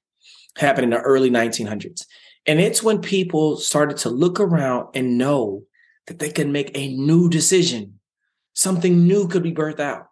happened 0.56 0.84
in 0.84 0.90
the 0.90 1.00
early 1.00 1.30
1900s, 1.30 2.04
and 2.46 2.60
it's 2.60 2.82
when 2.82 3.00
people 3.00 3.56
started 3.56 3.96
to 3.98 4.10
look 4.10 4.40
around 4.40 4.88
and 4.94 5.18
know 5.18 5.62
that 6.06 6.18
they 6.18 6.30
can 6.30 6.52
make 6.52 6.70
a 6.74 6.94
new 6.94 7.30
decision, 7.30 8.00
something 8.52 9.06
new 9.06 9.28
could 9.28 9.42
be 9.42 9.52
birthed 9.52 9.80
out. 9.80 10.08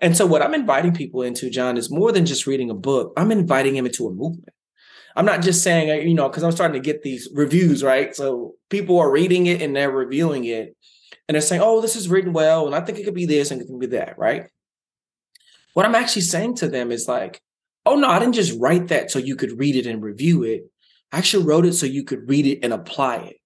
And 0.00 0.16
so, 0.16 0.26
what 0.26 0.42
I'm 0.42 0.54
inviting 0.54 0.92
people 0.92 1.22
into, 1.22 1.50
John, 1.50 1.76
is 1.76 1.90
more 1.90 2.12
than 2.12 2.26
just 2.26 2.46
reading 2.46 2.70
a 2.70 2.74
book. 2.74 3.12
I'm 3.16 3.32
inviting 3.32 3.74
them 3.74 3.86
into 3.86 4.06
a 4.06 4.12
movement. 4.12 4.54
I'm 5.16 5.26
not 5.26 5.42
just 5.42 5.64
saying, 5.64 5.90
uh, 5.90 5.94
you 5.94 6.14
know, 6.14 6.28
because 6.28 6.44
I'm 6.44 6.52
starting 6.52 6.80
to 6.80 6.86
get 6.86 7.02
these 7.02 7.28
reviews, 7.32 7.82
right? 7.82 8.14
So 8.14 8.54
people 8.70 8.98
are 9.00 9.10
reading 9.10 9.46
it 9.46 9.60
and 9.60 9.74
they're 9.74 9.90
reviewing 9.90 10.44
it, 10.44 10.76
and 11.26 11.34
they're 11.34 11.42
saying, 11.42 11.62
"Oh, 11.64 11.80
this 11.80 11.96
is 11.96 12.08
written 12.08 12.32
well, 12.32 12.66
and 12.66 12.74
I 12.74 12.80
think 12.80 12.98
it 12.98 13.04
could 13.04 13.14
be 13.14 13.26
this 13.26 13.50
and 13.50 13.60
it 13.60 13.66
can 13.66 13.78
be 13.78 13.86
that," 13.86 14.16
right? 14.18 14.44
What 15.74 15.86
I'm 15.86 15.96
actually 15.96 16.22
saying 16.22 16.56
to 16.56 16.68
them 16.68 16.92
is 16.92 17.08
like, 17.08 17.40
"Oh 17.84 17.96
no, 17.96 18.08
I 18.08 18.20
didn't 18.20 18.34
just 18.34 18.58
write 18.60 18.88
that 18.88 19.10
so 19.10 19.18
you 19.18 19.34
could 19.34 19.58
read 19.58 19.74
it 19.74 19.86
and 19.86 20.02
review 20.02 20.44
it. 20.44 20.70
I 21.10 21.18
actually 21.18 21.44
wrote 21.44 21.66
it 21.66 21.72
so 21.72 21.86
you 21.86 22.04
could 22.04 22.28
read 22.28 22.46
it 22.46 22.60
and 22.62 22.72
apply 22.72 23.16
it." 23.16 23.36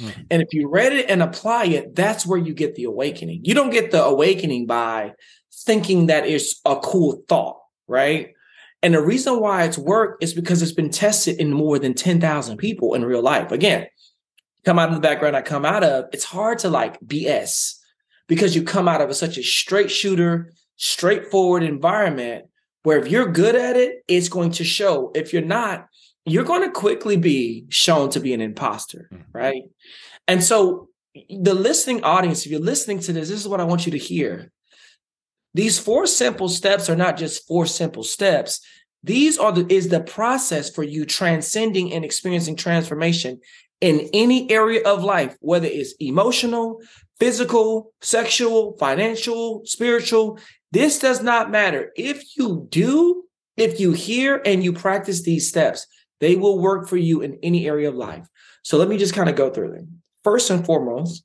Mm-hmm. 0.00 0.22
And 0.30 0.42
if 0.42 0.48
you 0.52 0.68
read 0.68 0.92
it 0.92 1.08
and 1.08 1.22
apply 1.22 1.66
it, 1.66 1.94
that's 1.94 2.26
where 2.26 2.38
you 2.38 2.54
get 2.54 2.74
the 2.74 2.84
awakening. 2.84 3.40
You 3.44 3.54
don't 3.54 3.70
get 3.70 3.90
the 3.90 4.02
awakening 4.02 4.66
by 4.66 5.12
thinking 5.62 6.06
that 6.06 6.26
it's 6.26 6.60
a 6.64 6.76
cool 6.76 7.22
thought, 7.28 7.58
right? 7.86 8.34
And 8.82 8.94
the 8.94 9.02
reason 9.02 9.40
why 9.40 9.64
it's 9.64 9.78
worked 9.78 10.22
is 10.22 10.34
because 10.34 10.60
it's 10.60 10.72
been 10.72 10.90
tested 10.90 11.38
in 11.38 11.52
more 11.52 11.78
than 11.78 11.94
10,000 11.94 12.56
people 12.56 12.94
in 12.94 13.04
real 13.04 13.22
life. 13.22 13.52
Again, 13.52 13.86
come 14.64 14.78
out 14.78 14.88
of 14.88 14.94
the 14.94 15.00
background 15.00 15.36
I 15.36 15.42
come 15.42 15.64
out 15.64 15.84
of, 15.84 16.06
it's 16.12 16.24
hard 16.24 16.58
to 16.60 16.68
like 16.68 17.00
BS 17.00 17.74
because 18.28 18.56
you 18.56 18.62
come 18.62 18.88
out 18.88 19.00
of 19.00 19.08
a, 19.08 19.14
such 19.14 19.38
a 19.38 19.42
straight 19.42 19.90
shooter, 19.90 20.52
straightforward 20.76 21.62
environment 21.62 22.46
where 22.82 22.98
if 22.98 23.08
you're 23.08 23.30
good 23.30 23.54
at 23.54 23.76
it, 23.76 24.02
it's 24.08 24.28
going 24.28 24.50
to 24.52 24.64
show. 24.64 25.12
If 25.14 25.32
you're 25.32 25.42
not, 25.42 25.86
you're 26.24 26.44
going 26.44 26.62
to 26.62 26.70
quickly 26.70 27.16
be 27.16 27.66
shown 27.68 28.10
to 28.10 28.20
be 28.20 28.34
an 28.34 28.40
imposter, 28.40 29.08
mm-hmm. 29.12 29.22
right? 29.32 29.62
And 30.26 30.42
so 30.42 30.88
the 31.14 31.54
listening 31.54 32.02
audience, 32.04 32.44
if 32.44 32.50
you're 32.50 32.60
listening 32.60 33.00
to 33.00 33.12
this, 33.12 33.28
this 33.28 33.40
is 33.40 33.48
what 33.48 33.60
I 33.60 33.64
want 33.64 33.86
you 33.86 33.92
to 33.92 33.98
hear. 33.98 34.50
These 35.54 35.78
four 35.78 36.06
simple 36.06 36.48
steps 36.48 36.88
are 36.88 36.96
not 36.96 37.16
just 37.16 37.46
four 37.46 37.66
simple 37.66 38.02
steps. 38.02 38.60
These 39.02 39.38
are 39.38 39.52
the 39.52 39.66
is 39.72 39.88
the 39.88 40.00
process 40.00 40.70
for 40.70 40.82
you 40.82 41.04
transcending 41.04 41.92
and 41.92 42.04
experiencing 42.04 42.56
transformation 42.56 43.40
in 43.80 44.08
any 44.12 44.50
area 44.50 44.82
of 44.84 45.02
life, 45.02 45.36
whether 45.40 45.66
it's 45.66 45.94
emotional, 45.98 46.80
physical, 47.18 47.92
sexual, 48.00 48.76
financial, 48.78 49.62
spiritual. 49.64 50.38
This 50.70 51.00
does 51.00 51.22
not 51.22 51.50
matter. 51.50 51.90
If 51.96 52.36
you 52.36 52.66
do, 52.70 53.24
if 53.56 53.80
you 53.80 53.92
hear 53.92 54.40
and 54.46 54.62
you 54.62 54.72
practice 54.72 55.22
these 55.22 55.48
steps, 55.48 55.86
they 56.20 56.36
will 56.36 56.60
work 56.60 56.88
for 56.88 56.96
you 56.96 57.20
in 57.20 57.38
any 57.42 57.66
area 57.66 57.88
of 57.88 57.96
life. 57.96 58.26
So 58.62 58.78
let 58.78 58.88
me 58.88 58.96
just 58.96 59.14
kind 59.14 59.28
of 59.28 59.34
go 59.34 59.50
through 59.50 59.72
them. 59.72 60.02
First 60.22 60.48
and 60.50 60.64
foremost, 60.64 61.24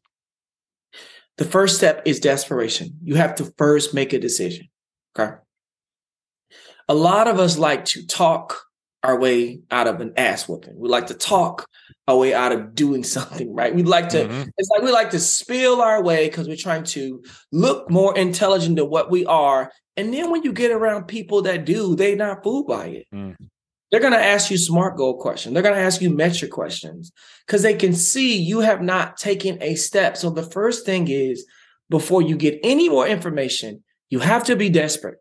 the 1.38 1.46
first 1.46 1.78
step 1.78 2.02
is 2.06 2.20
desperation. 2.20 2.98
You 3.04 3.16
have 3.16 3.36
to 3.36 3.54
first 3.58 3.94
make 3.94 4.14
a 4.14 4.20
decision. 4.20 4.68
Okay. 5.18 5.36
A 6.90 6.94
lot 6.94 7.28
of 7.28 7.40
us 7.40 7.58
like 7.58 7.86
to 7.86 8.06
talk 8.06 8.64
our 9.04 9.20
way 9.20 9.62
out 9.70 9.88
of 9.88 10.02
an 10.02 10.14
ass 10.18 10.48
whooping. 10.48 10.78
We 10.78 10.90
like 10.90 11.08
to 11.08 11.14
talk 11.14 11.68
our 12.08 12.18
way 12.18 12.34
out 12.34 12.52
of 12.52 12.74
doing 12.74 13.04
something, 13.16 13.54
right? 13.54 13.74
We 13.74 13.84
like 13.84 14.10
to, 14.10 14.26
mm-hmm. 14.26 14.50
it's 14.58 14.70
like 14.70 14.82
we 14.82 14.92
like 14.92 15.12
to 15.12 15.20
spill 15.20 15.82
our 15.82 16.02
way 16.02 16.28
because 16.28 16.48
we're 16.48 16.58
trying 16.58 16.84
to 16.86 17.24
look 17.52 17.90
more 17.90 18.18
intelligent 18.18 18.76
than 18.76 18.90
what 18.90 19.12
we 19.12 19.26
are. 19.26 19.72
And 19.96 20.14
then 20.14 20.30
when 20.30 20.44
you 20.44 20.54
get 20.54 20.72
around 20.72 21.06
people 21.06 21.44
that 21.44 21.66
do, 21.66 21.96
they're 21.96 22.16
not 22.16 22.44
fooled 22.44 22.68
by 22.68 22.88
it. 22.88 23.08
Mm. 23.14 23.36
They're 23.92 24.02
going 24.02 24.14
to 24.14 24.24
ask 24.24 24.52
you 24.52 24.58
smart 24.58 24.98
goal 24.98 25.20
questions. 25.20 25.54
They're 25.54 25.64
going 25.64 25.76
to 25.76 25.82
ask 25.82 26.02
you 26.02 26.10
metric 26.10 26.52
questions 26.52 27.12
because 27.46 27.62
they 27.62 27.74
can 27.74 27.94
see 27.94 28.38
you 28.38 28.60
have 28.60 28.82
not 28.82 29.18
taken 29.18 29.62
a 29.62 29.76
step. 29.76 30.18
So 30.18 30.30
the 30.30 30.44
first 30.44 30.86
thing 30.86 31.08
is 31.08 31.46
before 31.90 32.22
you 32.22 32.36
get 32.36 32.60
any 32.64 32.90
more 32.90 33.08
information, 33.08 33.84
you 34.10 34.20
have 34.20 34.44
to 34.46 34.56
be 34.56 34.70
desperate 34.70 35.20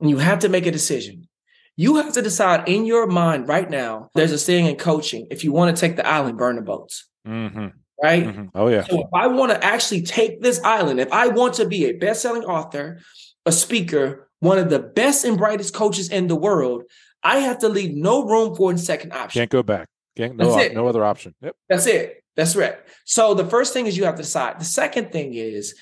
and 0.00 0.10
you 0.10 0.18
have 0.18 0.40
to 0.40 0.48
make 0.48 0.66
a 0.66 0.70
decision. 0.70 1.28
You 1.76 1.96
have 1.96 2.12
to 2.14 2.22
decide 2.22 2.68
in 2.68 2.86
your 2.86 3.06
mind 3.06 3.48
right 3.48 3.68
now. 3.68 4.10
There's 4.14 4.32
a 4.32 4.38
saying 4.38 4.66
in 4.66 4.76
coaching 4.76 5.26
if 5.30 5.44
you 5.44 5.52
want 5.52 5.74
to 5.74 5.80
take 5.80 5.96
the 5.96 6.06
island, 6.06 6.38
burn 6.38 6.56
the 6.56 6.62
boats. 6.62 7.08
Mm-hmm. 7.26 7.66
Right? 8.02 8.24
Mm-hmm. 8.24 8.46
Oh, 8.54 8.68
yeah. 8.68 8.84
So 8.84 9.00
if 9.00 9.08
I 9.14 9.26
want 9.26 9.52
to 9.52 9.64
actually 9.64 10.02
take 10.02 10.42
this 10.42 10.60
island, 10.62 11.00
if 11.00 11.10
I 11.12 11.28
want 11.28 11.54
to 11.54 11.66
be 11.66 11.86
a 11.86 11.92
best 11.92 12.20
selling 12.20 12.44
author, 12.44 13.00
a 13.46 13.52
speaker, 13.52 14.28
one 14.40 14.58
of 14.58 14.68
the 14.68 14.78
best 14.78 15.24
and 15.24 15.38
brightest 15.38 15.72
coaches 15.72 16.10
in 16.10 16.26
the 16.26 16.36
world, 16.36 16.84
I 17.26 17.38
have 17.38 17.58
to 17.58 17.68
leave 17.68 17.92
no 17.96 18.24
room 18.24 18.54
for 18.54 18.70
a 18.72 18.78
second 18.78 19.12
option. 19.12 19.40
Can't 19.40 19.50
go 19.50 19.64
back. 19.64 19.88
Can't, 20.16 20.36
no, 20.36 20.50
op- 20.52 20.72
no 20.72 20.86
other 20.86 21.04
option. 21.04 21.34
Yep. 21.42 21.56
That's 21.68 21.86
it. 21.86 22.22
That's 22.36 22.54
right. 22.54 22.76
So 23.04 23.34
the 23.34 23.44
first 23.44 23.72
thing 23.72 23.86
is 23.86 23.96
you 23.96 24.04
have 24.04 24.14
to 24.14 24.22
decide. 24.22 24.60
The 24.60 24.64
second 24.64 25.10
thing 25.10 25.34
is 25.34 25.74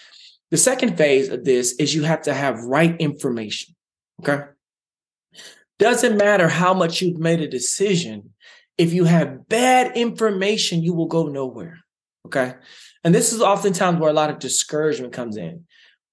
the 0.51 0.57
second 0.57 0.97
phase 0.97 1.29
of 1.29 1.45
this 1.45 1.75
is 1.75 1.95
you 1.95 2.05
have 2.05 2.23
to 2.23 2.33
have 2.33 2.65
right 2.65 2.99
information. 2.99 3.75
Okay. 4.21 4.45
Doesn't 5.79 6.17
matter 6.17 6.49
how 6.49 6.73
much 6.73 7.03
you've 7.03 7.19
made 7.19 7.41
a 7.41 7.49
decision. 7.49 8.31
If 8.79 8.95
you 8.95 9.05
have 9.05 9.47
bad 9.47 9.97
information, 9.99 10.83
you 10.83 10.95
will 10.95 11.09
go 11.09 11.27
nowhere. 11.27 11.81
Okay. 12.27 12.55
And 13.05 13.15
this 13.15 13.35
is 13.35 13.43
oftentimes 13.43 14.01
where 14.01 14.11
a 14.11 14.15
lot 14.15 14.31
of 14.31 14.39
discouragement 14.39 15.13
comes 15.13 15.37
in. 15.37 15.67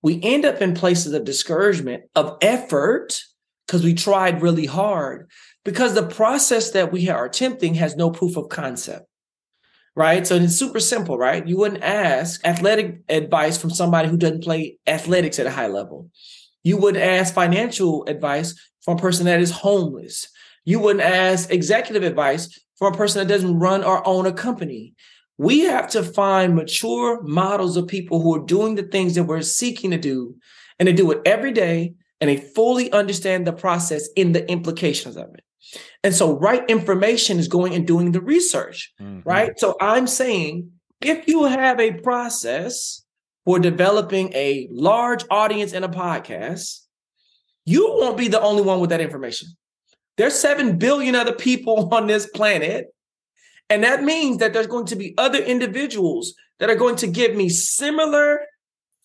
We 0.04 0.20
end 0.22 0.44
up 0.44 0.62
in 0.62 0.74
places 0.74 1.14
of 1.14 1.24
discouragement, 1.24 2.04
of 2.16 2.38
effort, 2.42 3.22
because 3.72 3.86
we 3.86 3.94
tried 3.94 4.42
really 4.42 4.66
hard 4.66 5.30
because 5.64 5.94
the 5.94 6.06
process 6.06 6.72
that 6.72 6.92
we 6.92 7.08
are 7.08 7.24
attempting 7.24 7.74
has 7.76 7.96
no 7.96 8.12
proof 8.12 8.36
of 8.36 8.50
concept 8.50 9.06
right? 9.94 10.26
So 10.26 10.36
it's 10.36 10.56
super 10.56 10.80
simple 10.80 11.18
right? 11.18 11.46
You 11.48 11.58
wouldn't 11.58 11.84
ask 11.84 12.46
athletic 12.46 13.02
advice 13.08 13.58
from 13.58 13.70
somebody 13.70 14.10
who 14.10 14.18
doesn't 14.18 14.44
play 14.44 14.78
athletics 14.88 15.40
at 15.40 15.46
a 15.46 15.52
high 15.52 15.68
level. 15.68 16.10
You 16.64 16.78
wouldn't 16.78 17.04
ask 17.04 17.34
financial 17.34 18.06
advice 18.08 18.56
from 18.82 18.98
a 18.98 19.02
person 19.02 19.26
that 19.26 19.42
is 19.42 19.52
homeless. 19.52 20.28
You 20.64 20.80
wouldn't 20.80 21.04
ask 21.04 21.50
executive 21.52 22.04
advice 22.04 22.58
from 22.78 22.94
a 22.94 22.98
person 22.98 23.20
that 23.20 23.34
doesn't 23.34 23.60
run 23.60 23.84
or 23.84 24.06
own 24.08 24.26
a 24.26 24.34
company. 24.34 24.96
We 25.38 25.62
have 25.62 25.90
to 25.92 26.04
find 26.04 26.56
mature 26.56 27.22
models 27.24 27.76
of 27.76 27.88
people 27.88 28.22
who 28.22 28.36
are 28.36 28.46
doing 28.46 28.76
the 28.76 28.84
things 28.84 29.16
that 29.16 29.26
we're 29.26 29.42
seeking 29.42 29.92
to 29.92 29.98
do 29.98 30.36
and 30.80 30.88
to 30.88 30.94
do 30.94 31.12
it 31.12 31.22
every 31.26 31.52
day 31.52 31.96
and 32.22 32.30
they 32.30 32.38
fully 32.38 32.92
understand 32.92 33.46
the 33.46 33.52
process 33.52 34.08
in 34.16 34.32
the 34.32 34.50
implications 34.50 35.18
of 35.18 35.34
it. 35.34 35.44
And 36.04 36.14
so, 36.14 36.38
right 36.38 36.64
information 36.70 37.40
is 37.40 37.48
going 37.48 37.74
and 37.74 37.86
doing 37.86 38.12
the 38.12 38.22
research, 38.22 38.94
mm-hmm. 39.02 39.28
right? 39.28 39.58
So, 39.60 39.76
I'm 39.82 40.08
saying 40.08 40.72
if 41.02 41.28
you 41.28 41.46
have 41.46 41.80
a 41.80 41.94
process 41.94 43.04
for 43.46 43.60
developing 43.60 44.32
a 44.34 44.68
large 44.72 45.26
audience 45.30 45.74
in 45.74 45.84
a 45.84 45.90
podcast, 45.90 46.82
you 47.66 47.88
won't 48.00 48.18
be 48.18 48.28
the 48.28 48.42
only 48.42 48.62
one 48.62 48.80
with 48.80 48.92
that 48.92 49.02
information. 49.02 49.50
There's 50.18 50.36
7 50.36 50.78
billion 50.78 51.16
other 51.16 51.34
people 51.34 51.90
on 51.94 52.08
this 52.08 52.28
planet. 52.28 52.88
And 53.70 53.84
that 53.84 54.04
means 54.04 54.38
that 54.40 54.54
there's 54.54 54.68
going 54.68 54.88
to 54.88 54.96
be 54.96 55.14
other 55.18 55.40
individuals 55.40 56.36
that 56.60 56.70
are 56.70 56.76
going 56.76 56.98
to 56.98 57.08
give 57.08 57.36
me 57.36 57.50
similar 57.50 58.42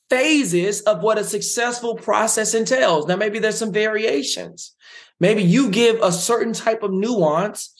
phases 0.09 0.83
of 0.83 1.03
what 1.03 1.19
a 1.19 1.25
successful 1.25 1.97
process 1.97 2.55
entails. 2.55 3.07
Now, 3.07 3.17
maybe 3.17 3.39
there's 3.39 3.59
some 3.59 3.73
variations. 3.73 4.75
Maybe 5.19 5.43
you 5.43 5.71
give 5.71 6.01
a 6.03 6.13
certain 6.13 6.53
type 6.53 6.83
of 6.83 6.93
nuance, 6.93 7.73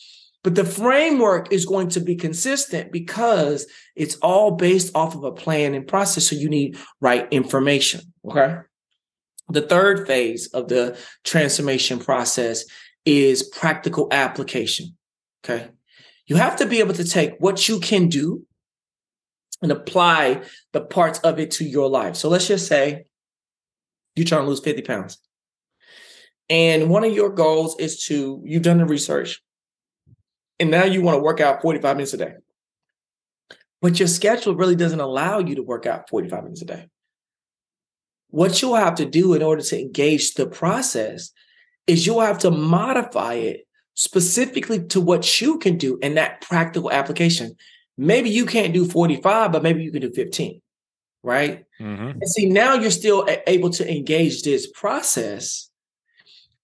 but 0.43 0.55
the 0.55 0.65
framework 0.65 1.51
is 1.51 1.65
going 1.65 1.89
to 1.89 1.99
be 1.99 2.15
consistent 2.15 2.91
because 2.91 3.67
it's 3.95 4.15
all 4.17 4.51
based 4.51 4.95
off 4.95 5.15
of 5.15 5.23
a 5.23 5.31
plan 5.31 5.73
and 5.73 5.87
process. 5.87 6.27
So 6.27 6.35
you 6.35 6.49
need 6.49 6.77
right 6.99 7.27
information. 7.31 8.01
Okay. 8.29 8.57
The 9.49 9.61
third 9.61 10.07
phase 10.07 10.47
of 10.47 10.67
the 10.67 10.97
transformation 11.23 11.99
process 11.99 12.65
is 13.05 13.43
practical 13.43 14.07
application. 14.11 14.97
Okay. 15.43 15.69
You 16.25 16.35
have 16.35 16.57
to 16.57 16.65
be 16.65 16.79
able 16.79 16.93
to 16.95 17.05
take 17.05 17.35
what 17.39 17.69
you 17.69 17.79
can 17.79 18.09
do 18.09 18.45
and 19.61 19.71
apply 19.71 20.43
the 20.73 20.81
parts 20.81 21.19
of 21.19 21.39
it 21.39 21.51
to 21.51 21.65
your 21.65 21.89
life. 21.89 22.15
So 22.15 22.29
let's 22.29 22.47
just 22.47 22.67
say 22.67 23.05
you're 24.15 24.25
trying 24.25 24.43
to 24.43 24.47
lose 24.47 24.59
50 24.59 24.81
pounds. 24.83 25.17
And 26.49 26.89
one 26.89 27.03
of 27.03 27.13
your 27.13 27.29
goals 27.29 27.77
is 27.79 28.05
to, 28.05 28.41
you've 28.45 28.63
done 28.63 28.77
the 28.77 28.85
research, 28.85 29.41
and 30.59 30.71
now 30.71 30.85
you 30.85 31.01
want 31.01 31.17
to 31.17 31.21
work 31.21 31.39
out 31.39 31.61
45 31.61 31.97
minutes 31.97 32.13
a 32.13 32.17
day. 32.17 32.33
But 33.81 33.99
your 33.99 34.07
schedule 34.07 34.55
really 34.55 34.75
doesn't 34.75 34.99
allow 34.99 35.39
you 35.39 35.55
to 35.55 35.63
work 35.63 35.85
out 35.85 36.09
45 36.09 36.43
minutes 36.43 36.61
a 36.61 36.65
day. 36.65 36.87
What 38.29 38.61
you'll 38.61 38.75
have 38.75 38.95
to 38.95 39.05
do 39.05 39.33
in 39.33 39.41
order 39.41 39.61
to 39.61 39.79
engage 39.79 40.33
the 40.33 40.47
process 40.47 41.31
is 41.85 42.05
you'll 42.05 42.21
have 42.21 42.39
to 42.39 42.51
modify 42.51 43.35
it 43.35 43.67
specifically 43.93 44.83
to 44.85 45.01
what 45.01 45.41
you 45.41 45.57
can 45.59 45.77
do 45.77 45.97
in 46.01 46.15
that 46.15 46.41
practical 46.41 46.91
application 46.91 47.55
maybe 47.97 48.29
you 48.29 48.45
can't 48.45 48.73
do 48.73 48.85
45, 48.85 49.51
but 49.51 49.63
maybe 49.63 49.83
you 49.83 49.91
can 49.91 50.01
do 50.01 50.11
15, 50.11 50.61
right? 51.23 51.65
Mm-hmm. 51.79 52.09
And 52.09 52.29
see, 52.29 52.47
now 52.47 52.75
you're 52.75 52.91
still 52.91 53.27
able 53.47 53.71
to 53.71 53.89
engage 53.89 54.43
this 54.43 54.67
process, 54.71 55.69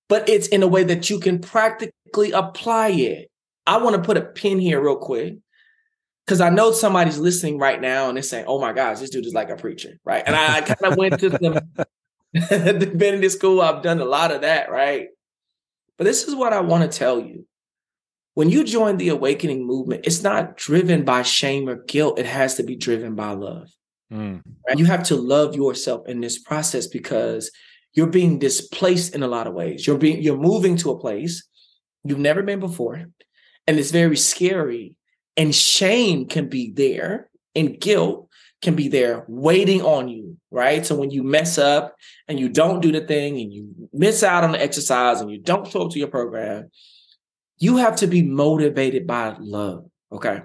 but 0.07 0.27
it's 0.29 0.47
in 0.47 0.63
a 0.63 0.67
way 0.67 0.83
that 0.83 1.09
you 1.09 1.19
can 1.19 1.39
practically 1.39 2.31
apply 2.31 2.89
it. 2.89 3.31
I 3.65 3.77
want 3.77 3.95
to 3.95 4.01
put 4.01 4.17
a 4.17 4.21
pin 4.21 4.59
here 4.59 4.81
real 4.81 4.97
quick 4.97 5.37
because 6.25 6.41
I 6.41 6.49
know 6.49 6.71
somebody's 6.71 7.17
listening 7.17 7.57
right 7.57 7.79
now 7.79 8.07
and 8.07 8.17
they're 8.17 8.23
saying, 8.23 8.45
"Oh 8.47 8.59
my 8.59 8.73
gosh, 8.73 8.99
this 8.99 9.09
dude 9.09 9.25
is 9.25 9.33
like 9.33 9.49
a 9.49 9.55
preacher," 9.55 9.99
right? 10.03 10.23
And 10.25 10.35
I, 10.35 10.57
I 10.57 10.61
kind 10.61 10.91
of 10.91 10.97
went 10.97 11.19
to 11.19 11.31
some 11.31 11.59
divinity 12.79 13.29
school. 13.29 13.61
I've 13.61 13.81
done 13.81 13.99
a 13.99 14.05
lot 14.05 14.31
of 14.31 14.41
that, 14.41 14.69
right? 14.69 15.07
But 15.97 16.05
this 16.05 16.27
is 16.27 16.35
what 16.35 16.53
I 16.53 16.59
want 16.59 16.89
to 16.89 16.97
tell 16.97 17.19
you: 17.21 17.45
when 18.35 18.49
you 18.49 18.63
join 18.63 18.97
the 18.97 19.09
awakening 19.09 19.65
movement, 19.65 20.05
it's 20.05 20.23
not 20.23 20.57
driven 20.57 21.03
by 21.03 21.21
shame 21.21 21.69
or 21.69 21.83
guilt. 21.83 22.19
It 22.19 22.25
has 22.25 22.55
to 22.55 22.63
be 22.63 22.75
driven 22.75 23.15
by 23.15 23.31
love. 23.31 23.69
Mm. 24.11 24.41
Right? 24.67 24.77
You 24.77 24.85
have 24.85 25.03
to 25.05 25.15
love 25.15 25.55
yourself 25.55 26.07
in 26.07 26.21
this 26.21 26.39
process 26.39 26.87
because 26.87 27.51
you're 27.93 28.07
being 28.07 28.39
displaced 28.39 29.13
in 29.13 29.23
a 29.23 29.27
lot 29.27 29.47
of 29.47 29.53
ways. 29.53 29.85
You're 29.85 29.97
being 29.97 30.21
you're 30.21 30.37
moving 30.37 30.77
to 30.77 30.91
a 30.91 30.99
place 30.99 31.47
you've 32.03 32.19
never 32.19 32.41
been 32.41 32.59
before, 32.59 32.95
and 33.67 33.79
it's 33.79 33.91
very 33.91 34.17
scary. 34.17 34.95
And 35.35 35.53
shame 35.53 36.27
can 36.27 36.47
be 36.47 36.71
there, 36.71 37.29
and 37.55 37.79
guilt 37.79 38.29
can 38.61 38.75
be 38.75 38.87
there 38.87 39.25
waiting 39.27 39.81
on 39.81 40.07
you, 40.07 40.37
right? 40.51 40.85
So 40.85 40.95
when 40.95 41.11
you 41.11 41.21
mess 41.23 41.57
up 41.57 41.95
and 42.27 42.39
you 42.39 42.49
don't 42.49 42.81
do 42.81 42.91
the 42.91 43.01
thing 43.01 43.39
and 43.39 43.51
you 43.51 43.89
miss 43.91 44.23
out 44.23 44.43
on 44.43 44.53
the 44.53 44.61
exercise 44.61 45.21
and 45.21 45.29
you 45.29 45.39
don't 45.39 45.69
show 45.69 45.83
up 45.83 45.91
to 45.91 45.99
your 45.99 46.07
program, 46.07 46.69
you 47.63 47.77
have 47.77 47.95
to 47.95 48.07
be 48.07 48.21
motivated 48.21 49.07
by 49.07 49.37
love. 49.39 49.85
Okay. 50.11 50.41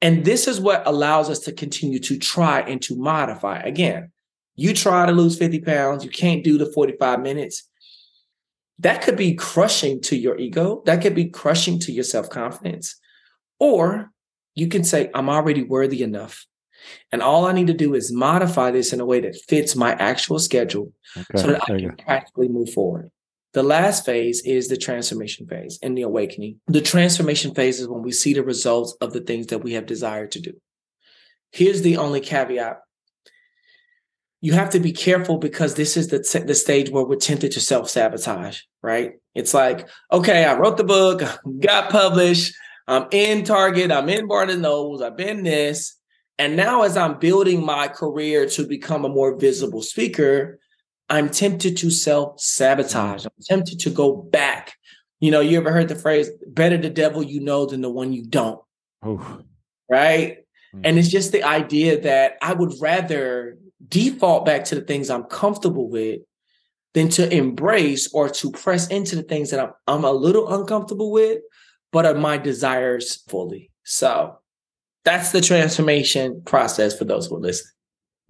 And 0.00 0.24
this 0.24 0.48
is 0.48 0.58
what 0.58 0.86
allows 0.86 1.28
us 1.28 1.40
to 1.40 1.52
continue 1.52 1.98
to 1.98 2.18
try 2.18 2.60
and 2.60 2.80
to 2.82 2.96
modify. 2.96 3.58
Again, 3.58 4.10
you 4.56 4.72
try 4.72 5.04
to 5.04 5.12
lose 5.12 5.36
50 5.36 5.60
pounds, 5.60 6.02
you 6.02 6.10
can't 6.10 6.42
do 6.42 6.56
the 6.56 6.72
45 6.72 7.20
minutes. 7.20 7.68
That 8.78 9.02
could 9.02 9.18
be 9.18 9.34
crushing 9.34 10.00
to 10.02 10.16
your 10.16 10.38
ego. 10.38 10.82
That 10.86 11.02
could 11.02 11.14
be 11.14 11.26
crushing 11.26 11.78
to 11.80 11.92
your 11.92 12.04
self 12.04 12.30
confidence. 12.30 12.98
Or 13.58 14.10
you 14.54 14.68
can 14.68 14.82
say, 14.82 15.10
I'm 15.14 15.28
already 15.28 15.62
worthy 15.62 16.02
enough. 16.02 16.46
And 17.12 17.20
all 17.20 17.44
I 17.44 17.52
need 17.52 17.66
to 17.66 17.74
do 17.74 17.94
is 17.94 18.10
modify 18.10 18.70
this 18.70 18.94
in 18.94 19.00
a 19.00 19.06
way 19.06 19.20
that 19.20 19.36
fits 19.46 19.76
my 19.76 19.92
actual 19.92 20.38
schedule 20.38 20.90
okay. 21.16 21.38
so 21.38 21.48
that 21.48 21.62
I 21.64 21.66
can 21.66 21.96
practically 21.96 22.48
move 22.48 22.72
forward. 22.72 23.10
The 23.54 23.62
last 23.62 24.04
phase 24.04 24.42
is 24.44 24.66
the 24.66 24.76
transformation 24.76 25.46
phase 25.46 25.78
and 25.80 25.96
the 25.96 26.02
awakening. 26.02 26.60
The 26.66 26.80
transformation 26.80 27.54
phase 27.54 27.80
is 27.80 27.86
when 27.88 28.02
we 28.02 28.10
see 28.10 28.34
the 28.34 28.42
results 28.42 28.96
of 29.00 29.12
the 29.12 29.20
things 29.20 29.46
that 29.46 29.60
we 29.60 29.74
have 29.74 29.86
desired 29.86 30.32
to 30.32 30.40
do. 30.40 30.54
Here's 31.52 31.82
the 31.82 31.96
only 31.96 32.20
caveat. 32.20 32.80
You 34.40 34.54
have 34.54 34.70
to 34.70 34.80
be 34.80 34.92
careful 34.92 35.38
because 35.38 35.76
this 35.76 35.96
is 35.96 36.08
the, 36.08 36.20
t- 36.20 36.40
the 36.40 36.54
stage 36.54 36.90
where 36.90 37.04
we're 37.04 37.14
tempted 37.14 37.52
to 37.52 37.60
self 37.60 37.88
sabotage, 37.88 38.60
right? 38.82 39.12
It's 39.36 39.54
like, 39.54 39.88
okay, 40.10 40.44
I 40.44 40.58
wrote 40.58 40.76
the 40.76 40.84
book, 40.84 41.22
got 41.60 41.90
published, 41.90 42.52
I'm 42.88 43.06
in 43.12 43.44
Target, 43.44 43.92
I'm 43.92 44.08
in 44.08 44.26
Barnes 44.26 44.54
and 44.54 44.62
Nobles, 44.62 45.00
I've 45.00 45.16
been 45.16 45.44
this. 45.44 45.96
And 46.38 46.56
now, 46.56 46.82
as 46.82 46.96
I'm 46.96 47.20
building 47.20 47.64
my 47.64 47.86
career 47.86 48.46
to 48.50 48.66
become 48.66 49.04
a 49.04 49.08
more 49.08 49.38
visible 49.38 49.80
speaker, 49.80 50.58
I'm 51.08 51.28
tempted 51.28 51.76
to 51.78 51.90
self 51.90 52.40
sabotage. 52.40 53.24
I'm 53.24 53.32
tempted 53.42 53.80
to 53.80 53.90
go 53.90 54.16
back. 54.16 54.74
You 55.20 55.30
know, 55.30 55.40
you 55.40 55.58
ever 55.58 55.72
heard 55.72 55.88
the 55.88 55.94
phrase, 55.94 56.30
better 56.46 56.76
the 56.76 56.90
devil 56.90 57.22
you 57.22 57.40
know 57.40 57.66
than 57.66 57.80
the 57.80 57.90
one 57.90 58.12
you 58.12 58.24
don't? 58.24 58.60
Oof. 59.06 59.22
Right. 59.88 60.38
Mm-hmm. 60.74 60.80
And 60.84 60.98
it's 60.98 61.08
just 61.08 61.32
the 61.32 61.42
idea 61.42 62.00
that 62.00 62.36
I 62.42 62.52
would 62.52 62.74
rather 62.80 63.58
default 63.86 64.46
back 64.46 64.64
to 64.66 64.74
the 64.74 64.80
things 64.80 65.10
I'm 65.10 65.24
comfortable 65.24 65.88
with 65.88 66.20
than 66.94 67.08
to 67.10 67.32
embrace 67.32 68.12
or 68.12 68.28
to 68.28 68.50
press 68.52 68.88
into 68.88 69.16
the 69.16 69.22
things 69.22 69.50
that 69.50 69.60
I'm, 69.60 69.72
I'm 69.86 70.04
a 70.04 70.12
little 70.12 70.52
uncomfortable 70.54 71.10
with, 71.10 71.40
but 71.92 72.06
are 72.06 72.14
my 72.14 72.38
desires 72.38 73.22
fully. 73.28 73.70
So 73.84 74.38
that's 75.04 75.32
the 75.32 75.40
transformation 75.40 76.42
process 76.44 76.96
for 76.96 77.04
those 77.04 77.26
who 77.26 77.36
are 77.36 77.40
listening. 77.40 77.72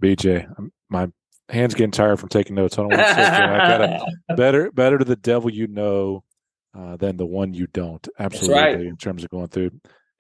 BJ, 0.03 0.47
my 0.89 1.09
hands 1.49 1.75
getting 1.75 1.91
tired 1.91 2.19
from 2.19 2.29
taking 2.29 2.57
notes. 2.57 2.79
I 2.79 2.83
don't 2.83 2.91
want 2.91 3.03
to 3.03 3.09
sit 3.09 3.17
there. 3.17 3.61
I 3.61 3.89
got 3.89 4.07
better, 4.37 4.71
better 4.73 4.99
to 4.99 5.05
the 5.05 5.17
devil 5.17 5.51
you 5.51 5.67
know 5.67 6.25
uh, 6.77 6.97
than 6.97 7.17
the 7.17 7.27
one 7.27 7.55
you 7.55 7.67
don't. 7.69 8.07
Absolutely, 8.19 8.63
right. 8.63 8.81
in 8.81 8.97
terms 8.97 9.25
of 9.25 9.31
going 9.31 9.49
through. 9.49 9.71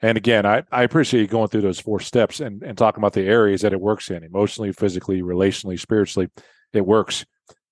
And 0.03 0.19
again, 0.19 0.45
I, 0.45 0.63
I 0.71 0.83
appreciate 0.83 1.23
you 1.23 1.27
going 1.27 1.49
through 1.49 1.63
those 1.63 1.81
four 1.81 1.99
steps 1.99 2.41
and, 2.41 2.63
and 2.63 2.77
talking 2.77 3.01
about 3.01 3.15
the 3.15 3.23
areas 3.23 3.63
that 3.63 3.73
it 3.73 3.81
works 3.81 4.11
in 4.11 4.23
emotionally, 4.23 4.73
physically, 4.73 5.23
relationally, 5.23 5.81
spiritually. 5.81 6.29
It 6.73 6.85
works. 6.85 7.25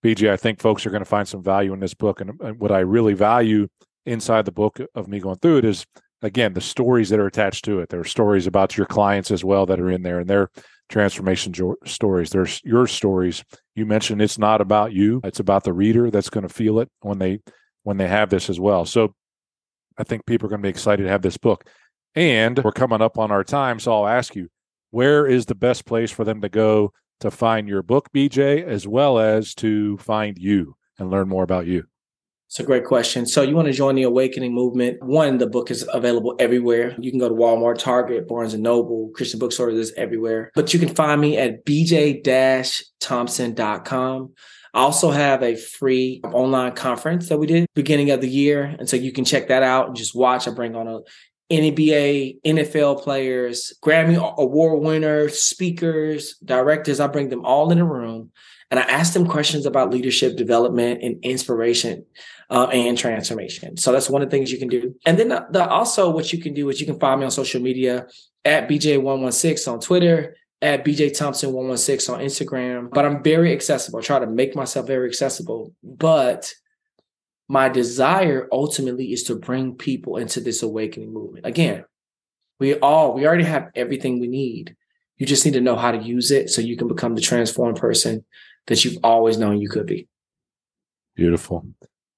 BJ, 0.03 0.31
I 0.31 0.37
think 0.37 0.61
folks 0.61 0.87
are 0.87 0.91
going 0.91 1.03
to 1.03 1.09
find 1.09 1.29
some 1.29 1.43
value 1.43 1.73
in 1.73 1.81
this 1.81 1.95
book. 1.95 2.21
And, 2.21 2.41
and 2.41 2.59
what 2.59 2.73
I 2.73 2.81
really 2.81 3.12
value 3.12 3.69
inside 4.07 4.47
the 4.47 4.53
book 4.53 4.81
of 4.95 5.09
me 5.09 5.21
going 5.21 5.38
through 5.38 5.59
it 5.59 5.65
is, 5.65 5.87
again, 6.23 6.55
the 6.55 6.61
stories 6.61 7.11
that 7.11 7.21
are 7.21 7.27
attached 7.27 7.65
to 7.67 7.81
it. 7.81 7.88
There 7.88 8.01
are 8.01 8.05
stories 8.05 8.47
about 8.47 8.77
your 8.77 8.87
clients 8.87 9.31
as 9.31 9.45
well 9.45 9.67
that 9.67 9.79
are 9.79 9.91
in 9.91 10.03
there, 10.03 10.19
and 10.19 10.31
they're 10.31 10.51
transformation 10.93 11.53
jo- 11.53 11.77
stories. 11.85 12.31
There's 12.31 12.61
your 12.65 12.87
stories. 12.87 13.43
You 13.75 13.87
mentioned 13.87 14.23
it's 14.23 14.39
not 14.39 14.61
about 14.61 14.93
you; 14.93 15.21
it's 15.25 15.41
about 15.41 15.65
the 15.65 15.73
reader 15.73 16.11
that's 16.11 16.31
going 16.31 16.47
to 16.47 16.53
feel 16.53 16.79
it 16.79 16.89
when 17.01 17.19
they 17.19 17.41
when 17.83 17.97
they 17.97 18.07
have 18.07 18.31
this 18.31 18.49
as 18.49 18.61
well. 18.61 18.85
So, 18.85 19.15
I 19.99 20.05
think 20.05 20.27
people 20.27 20.47
are 20.47 20.51
going 20.51 20.61
to 20.61 20.67
be 20.67 20.71
excited 20.71 21.03
to 21.03 21.09
have 21.09 21.23
this 21.23 21.37
book. 21.37 21.67
And 22.15 22.59
we're 22.63 22.73
coming 22.73 23.01
up 23.01 23.19
on 23.19 23.31
our 23.31 23.43
time, 23.43 23.81
so 23.81 23.93
I'll 23.93 24.07
ask 24.07 24.37
you, 24.37 24.49
where 24.91 25.27
is 25.27 25.47
the 25.47 25.55
best 25.55 25.87
place 25.87 26.11
for 26.11 26.25
them 26.25 26.43
to 26.43 26.51
go 26.51 26.93
to 27.21 27.31
find 27.31 27.67
your 27.67 27.83
book, 27.83 28.11
BJ, 28.15 28.63
as 28.63 28.87
well 28.87 29.19
as 29.19 29.55
to 29.57 29.97
find 29.97 30.37
you 30.37 30.77
and 30.99 31.11
learn 31.11 31.29
more 31.29 31.43
about 31.43 31.67
you? 31.67 31.85
It's 32.53 32.61
a 32.61 32.65
great 32.65 32.85
question. 32.85 33.25
So 33.25 33.41
you 33.41 33.57
want 33.57 33.69
to 33.69 33.73
join 33.73 33.95
the 33.95 34.03
awakening 34.03 34.53
movement? 34.53 35.03
One, 35.03 35.38
the 35.38 35.47
book 35.47 35.71
is 35.71 35.88
available 35.91 36.37
everywhere. 36.38 36.95
You 36.99 37.11
can 37.11 37.19
go 37.19 37.31
to 37.31 37.35
Walmart, 37.35 37.79
Target, 37.79 38.29
Barnes 38.29 38.53
and 38.53 38.62
Noble, 38.62 39.11
Christian 39.15 39.38
bookstores 39.38 39.75
is 39.75 39.91
everywhere. 39.97 40.51
But 40.55 40.75
you 40.75 40.79
can 40.79 40.95
find 40.95 41.19
me 41.19 41.38
at 41.38 41.65
bj-thompson.com. 41.65 44.33
I 44.75 44.79
also 44.79 45.11
have 45.11 45.43
a 45.43 45.57
free 45.57 46.21
online 46.25 46.73
conference 46.73 47.31
that 47.31 47.38
we 47.38 47.47
did 47.47 47.65
beginning 47.75 48.11
of 48.11 48.21
the 48.21 48.29
year. 48.29 48.77
And 48.79 48.87
so 48.87 48.99
you 48.99 49.12
can 49.12 49.25
check 49.25 49.49
that 49.49 49.62
out 49.62 49.87
and 49.87 49.97
just 49.97 50.15
watch. 50.15 50.47
I 50.47 50.51
bring 50.51 50.77
on 50.77 50.88
a 50.88 51.01
NBA, 51.51 52.43
NFL 52.45 53.03
players, 53.03 53.73
Grammy 53.83 54.19
award 54.37 54.83
winners, 54.83 55.43
speakers, 55.43 56.37
directors. 56.45 57.01
I 57.01 57.07
bring 57.07 57.31
them 57.31 57.47
all 57.47 57.73
in 57.73 57.79
a 57.79 57.87
room 57.87 58.31
and 58.73 58.81
I 58.81 58.85
ask 58.85 59.12
them 59.12 59.27
questions 59.27 59.67
about 59.67 59.91
leadership 59.91 60.35
development 60.35 61.03
and 61.03 61.23
inspiration 61.23 62.07
uh, 62.53 62.67
and 62.67 62.99
transformation. 62.99 63.79
So 63.79 63.93
that's 63.93 64.11
one 64.11 64.21
of 64.21 64.31
the 64.31 64.37
things 64.37 64.53
you 64.53 64.59
can 64.59 64.69
do. 64.69 64.95
And 65.07 65.19
then 65.19 65.31
the, 65.31 65.47
the, 65.51 65.67
also 65.67 66.11
what 66.11 66.35
you 66.35 66.38
can 66.38 66.53
do 66.53 66.69
is 66.69 66.81
you 66.81 66.87
can 66.87 67.01
find 67.01 67.19
me 67.19 67.25
on 67.25 67.31
social 67.31 67.62
media 67.62 68.07
at 68.45 68.69
BJ116 68.69 69.73
on 69.73 69.81
Twitter, 69.81 70.37
at 70.61 70.85
BJ 70.85 71.11
Thompson116 71.11 72.12
on 72.12 72.21
Instagram. 72.21 72.91
But 72.93 73.07
I'm 73.07 73.23
very 73.23 73.55
accessible. 73.55 74.01
I 74.01 74.03
try 74.03 74.19
to 74.19 74.27
make 74.27 74.55
myself 74.55 74.87
very 74.87 75.09
accessible. 75.09 75.75
But 75.83 76.53
my 77.49 77.71
desire 77.71 78.49
ultimately 78.53 79.15
is 79.15 79.23
to 79.25 79.35
bring 79.35 79.75
people 79.75 80.19
into 80.19 80.41
this 80.41 80.62
awakening 80.62 81.11
movement. 81.11 81.47
Again, 81.47 81.87
we 82.61 82.75
all, 82.75 83.15
we 83.15 83.27
already 83.27 83.45
have 83.45 83.71
everything 83.75 84.21
we 84.21 84.29
need. 84.29 84.77
You 85.17 85.25
just 85.25 85.47
need 85.47 85.55
to 85.55 85.61
know 85.62 85.77
how 85.77 85.91
to 85.91 85.99
use 85.99 86.31
it 86.31 86.51
so 86.51 86.61
you 86.61 86.77
can 86.77 86.87
become 86.87 87.15
the 87.15 87.23
transformed 87.23 87.79
person 87.79 88.27
that 88.67 88.85
you've 88.85 88.99
always 89.03 89.38
known 89.38 89.59
you 89.59 89.71
could 89.71 89.87
be. 89.87 90.07
Beautiful. 91.17 91.67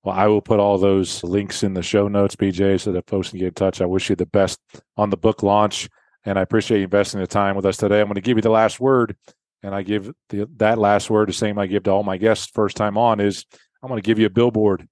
Well, 0.05 0.15
I 0.15 0.27
will 0.27 0.43
put 0.43 0.61
all 0.61 0.77
those 0.77 1.25
links 1.25 1.63
in 1.63 1.73
the 1.73 1.83
show 1.83 2.09
notes, 2.09 2.37
BJ, 2.37 2.79
so 2.79 2.93
that 2.93 3.09
folks 3.09 3.31
can 3.31 3.39
get 3.39 3.49
in 3.49 3.55
touch. 3.55 3.81
I 3.81 3.87
wish 3.87 4.11
you 4.11 4.17
the 4.17 4.27
best 4.27 4.61
on 4.99 5.09
the 5.09 5.17
book 5.17 5.43
launch, 5.43 5.89
and 6.25 6.39
I 6.39 6.43
appreciate 6.43 6.79
you 6.79 6.85
investing 6.85 7.21
the 7.21 7.27
time 7.27 7.57
with 7.57 7.65
us 7.65 7.79
today. 7.79 8.01
I'm 8.01 8.07
going 8.07 8.17
to 8.17 8.21
give 8.21 8.37
you 8.37 8.43
the 8.43 8.51
last 8.51 8.79
word, 8.79 9.17
and 9.63 9.75
I 9.75 9.83
give 9.83 10.13
the, 10.29 10.47
that 10.57 10.79
last 10.79 11.09
word 11.09 11.31
the 11.31 11.33
same 11.33 11.59
I 11.59 11.67
give 11.67 11.85
to 11.85 11.91
all 11.91 12.03
my 12.03 12.19
guests 12.19 12.51
first 12.53 12.77
time 12.77 12.99
on 12.99 13.19
is 13.19 13.47
I'm 13.83 13.89
going 13.89 14.01
to 14.01 14.07
give 14.07 14.19
you 14.19 14.27
a 14.27 14.31
billboard 14.31 14.87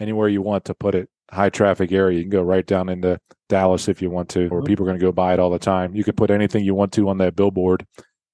anywhere 0.00 0.28
you 0.28 0.42
want 0.42 0.64
to 0.64 0.74
put 0.74 0.96
it. 0.96 1.08
High 1.30 1.50
traffic 1.50 1.92
area. 1.92 2.18
You 2.18 2.24
can 2.24 2.30
go 2.30 2.42
right 2.42 2.66
down 2.66 2.88
into 2.88 3.20
Dallas 3.48 3.86
if 3.86 4.02
you 4.02 4.10
want 4.10 4.28
to, 4.30 4.46
or 4.48 4.58
mm-hmm. 4.58 4.66
people 4.66 4.84
are 4.84 4.88
going 4.88 4.98
to 4.98 5.04
go 5.04 5.12
by 5.12 5.34
it 5.34 5.40
all 5.40 5.50
the 5.50 5.58
time. 5.60 5.94
You 5.94 6.02
can 6.02 6.14
put 6.14 6.32
anything 6.32 6.64
you 6.64 6.74
want 6.74 6.92
to 6.94 7.08
on 7.08 7.18
that 7.18 7.36
billboard. 7.36 7.86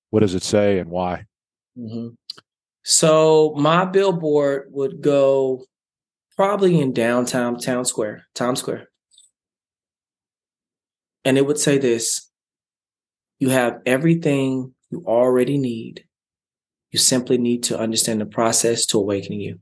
What 0.08 0.20
does 0.20 0.34
it 0.34 0.42
say 0.42 0.78
and 0.78 0.90
why? 0.90 1.26
Mm-hmm. 1.78 2.14
So 2.82 3.54
my 3.58 3.84
billboard 3.84 4.68
would 4.70 5.02
go 5.02 5.64
probably 6.42 6.80
in 6.80 6.92
downtown 6.92 7.56
town 7.56 7.84
square, 7.84 8.26
Times 8.34 8.58
Square. 8.58 8.88
And 11.24 11.38
it 11.38 11.46
would 11.46 11.58
say 11.58 11.78
this 11.78 12.32
you 13.38 13.50
have 13.50 13.78
everything 13.86 14.74
you 14.90 15.04
already 15.06 15.56
need. 15.56 16.04
You 16.90 16.98
simply 16.98 17.38
need 17.38 17.62
to 17.64 17.78
understand 17.78 18.20
the 18.20 18.26
process 18.26 18.86
to 18.86 18.98
awakening 18.98 19.40
you. 19.40 19.60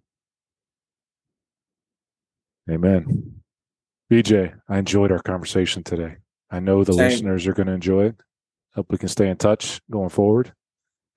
Amen. 2.71 3.43
BJ, 4.11 4.55
I 4.67 4.79
enjoyed 4.79 5.13
our 5.13 5.21
conversation 5.21 5.85
today. 5.85 6.17
I 6.51 6.61
know 6.61 6.83
the 6.83 6.95
Same. 6.95 7.11
listeners 7.11 7.47
are 7.47 7.53
going 7.53 7.67
to 7.67 7.75
enjoy 7.75 8.07
it. 8.07 8.17
Hope 8.75 8.87
we 8.91 8.97
can 8.97 9.09
stay 9.09 9.29
in 9.29 9.37
touch 9.37 9.83
going 9.91 10.09
forward. 10.09 10.55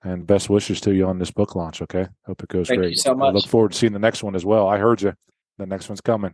And 0.02 0.26
best 0.26 0.50
wishes 0.50 0.82
to 0.82 0.94
you 0.94 1.06
on 1.06 1.18
this 1.18 1.30
book 1.30 1.56
launch. 1.56 1.80
Okay. 1.80 2.06
Hope 2.26 2.42
it 2.42 2.50
goes 2.50 2.68
Thank 2.68 2.80
great. 2.80 2.98
so 2.98 3.14
much. 3.14 3.30
I 3.30 3.32
look 3.32 3.48
forward 3.48 3.72
to 3.72 3.78
seeing 3.78 3.94
the 3.94 3.98
next 3.98 4.22
one 4.22 4.36
as 4.36 4.44
well. 4.44 4.68
I 4.68 4.76
heard 4.76 5.00
you. 5.00 5.14
The 5.58 5.66
next 5.66 5.88
one's 5.88 6.00
coming. 6.00 6.32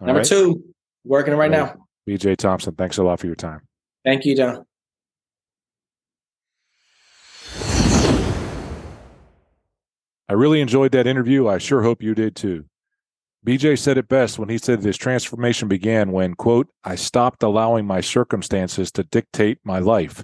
All 0.00 0.06
Number 0.06 0.20
right? 0.20 0.26
two, 0.26 0.64
working 1.04 1.34
right, 1.34 1.50
right 1.50 1.50
now. 1.50 1.86
BJ 2.08 2.36
Thompson, 2.36 2.74
thanks 2.74 2.98
a 2.98 3.02
lot 3.02 3.20
for 3.20 3.26
your 3.26 3.36
time. 3.36 3.60
Thank 4.04 4.24
you, 4.24 4.36
John. 4.36 4.64
I 10.28 10.34
really 10.34 10.60
enjoyed 10.60 10.92
that 10.92 11.06
interview. 11.06 11.46
I 11.46 11.58
sure 11.58 11.82
hope 11.82 12.02
you 12.02 12.14
did 12.14 12.34
too. 12.34 12.64
BJ 13.46 13.78
said 13.78 13.98
it 13.98 14.08
best 14.08 14.38
when 14.38 14.48
he 14.48 14.56
said 14.56 14.82
this 14.82 14.96
transformation 14.96 15.68
began 15.68 16.12
when, 16.12 16.34
quote, 16.34 16.68
I 16.84 16.94
stopped 16.94 17.42
allowing 17.42 17.86
my 17.86 18.00
circumstances 18.00 18.90
to 18.92 19.02
dictate 19.04 19.58
my 19.64 19.80
life. 19.80 20.22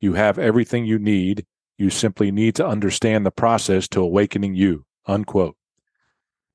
You 0.00 0.14
have 0.14 0.38
everything 0.38 0.84
you 0.84 0.98
need 0.98 1.46
you 1.78 1.90
simply 1.90 2.32
need 2.32 2.56
to 2.56 2.66
understand 2.66 3.24
the 3.24 3.30
process 3.30 3.86
to 3.88 4.00
awakening 4.00 4.56
you. 4.56 4.84
Unquote. 5.06 5.56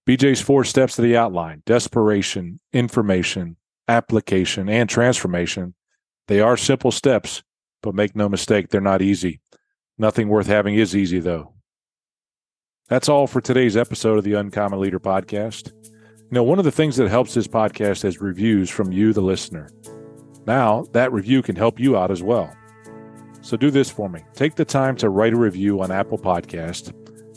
BJ's 0.08 0.42
four 0.42 0.64
steps 0.66 0.96
to 0.96 1.02
the 1.02 1.16
outline 1.16 1.64
desperation, 1.66 2.60
information, 2.74 3.56
application, 3.88 4.68
and 4.68 4.90
transformation. 4.90 5.76
They 6.28 6.42
are 6.42 6.58
simple 6.58 6.92
steps, 6.92 7.44
but 7.82 7.96
make 7.96 8.16
no 8.16 8.28
mistake, 8.28 8.70
they're 8.70 8.82
not 8.82 9.02
easy. 9.02 9.40
Nothing 9.98 10.28
worth 10.28 10.48
having 10.48 10.76
is 10.76 10.96
easy, 10.96 11.20
though. 11.20 11.54
That's 12.90 13.08
all 13.08 13.28
for 13.28 13.40
today's 13.40 13.78
episode 13.78 14.18
of 14.18 14.24
the 14.24 14.34
Uncommon 14.34 14.80
Leader 14.80 15.00
podcast. 15.00 15.72
You 15.84 16.28
know, 16.32 16.44
one 16.44 16.60
of 16.60 16.66
the 16.66 16.72
things 16.72 16.98
that 16.98 17.10
helps 17.10 17.34
this 17.34 17.48
podcast 17.48 18.04
is 18.04 18.20
reviews 18.20 18.70
from 18.70 18.92
you, 18.92 19.14
the 19.14 19.22
listener. 19.22 19.70
Now, 20.46 20.86
that 20.92 21.14
review 21.14 21.42
can 21.42 21.56
help 21.56 21.80
you 21.80 21.96
out 21.96 22.12
as 22.12 22.22
well. 22.22 22.54
So 23.42 23.56
do 23.56 23.72
this 23.72 23.90
for 23.90 24.10
me. 24.10 24.22
Take 24.34 24.56
the 24.56 24.66
time 24.66 24.96
to 24.98 25.10
write 25.10 25.34
a 25.34 25.38
review 25.38 25.82
on 25.82 25.92
Apple 25.92 26.18
Podcast. 26.18 26.94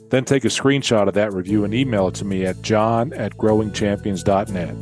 Then 0.08 0.24
take 0.24 0.44
a 0.44 0.48
screenshot 0.48 1.08
of 1.08 1.14
that 1.14 1.32
review 1.32 1.64
and 1.64 1.74
email 1.74 2.08
it 2.08 2.14
to 2.16 2.24
me 2.24 2.46
at 2.46 2.62
john 2.62 3.12
at 3.12 3.36
growingchampions.net. 3.36 4.76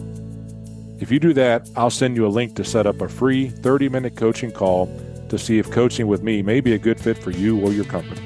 If 1.01 1.11
you 1.11 1.19
do 1.19 1.33
that, 1.35 1.69
I'll 1.77 1.91
send 1.91 2.17
you 2.17 2.27
a 2.27 2.29
link 2.29 2.55
to 2.57 2.65
set 2.65 2.87
up 2.87 3.01
a 3.01 3.09
free 3.09 3.49
30 3.49 3.89
minute 3.89 4.17
coaching 4.17 4.53
call 4.53 4.87
to 5.29 5.39
see 5.39 5.59
if 5.59 5.71
coaching 5.71 6.07
with 6.07 6.23
me 6.23 6.43
may 6.43 6.61
be 6.61 6.75
a 6.75 6.79
good 6.79 7.01
fit 7.01 7.19
for 7.19 7.31
you 7.31 7.61
or 7.61 7.73
your 7.73 7.85
company. 7.85 8.21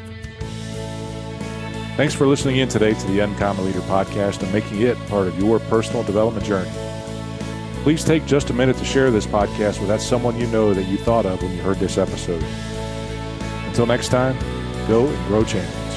Thanks 1.97 2.15
for 2.15 2.27
listening 2.27 2.59
in 2.59 2.69
today 2.69 2.95
to 2.95 3.07
the 3.09 3.21
Uncommon 3.21 3.65
Leader 3.65 3.81
podcast 3.81 4.43
and 4.43 4.53
making 4.53 4.83
it 4.83 4.97
part 5.09 5.27
of 5.27 5.37
your 5.39 5.59
personal 5.59 6.05
development 6.05 6.47
journey. 6.47 6.71
Please 7.83 8.05
take 8.05 8.27
just 8.27 8.51
a 8.51 8.53
minute 8.53 8.77
to 8.77 8.85
share 8.85 9.11
this 9.11 9.27
podcast 9.27 9.81
with 9.81 9.89
that 9.89 10.01
someone 10.01 10.39
you 10.39 10.47
know 10.49 10.75
that 10.75 10.85
you 10.85 10.99
thought 10.99 11.27
of 11.27 11.43
when 11.43 11.53
you 11.53 11.63
heard 11.63 11.79
this 11.79 11.99
episode. 11.99 12.45
Until 13.67 13.87
next 13.87 14.09
time, 14.09 14.39
go 14.87 15.07
and 15.07 15.27
grow 15.27 15.43
change. 15.43 15.88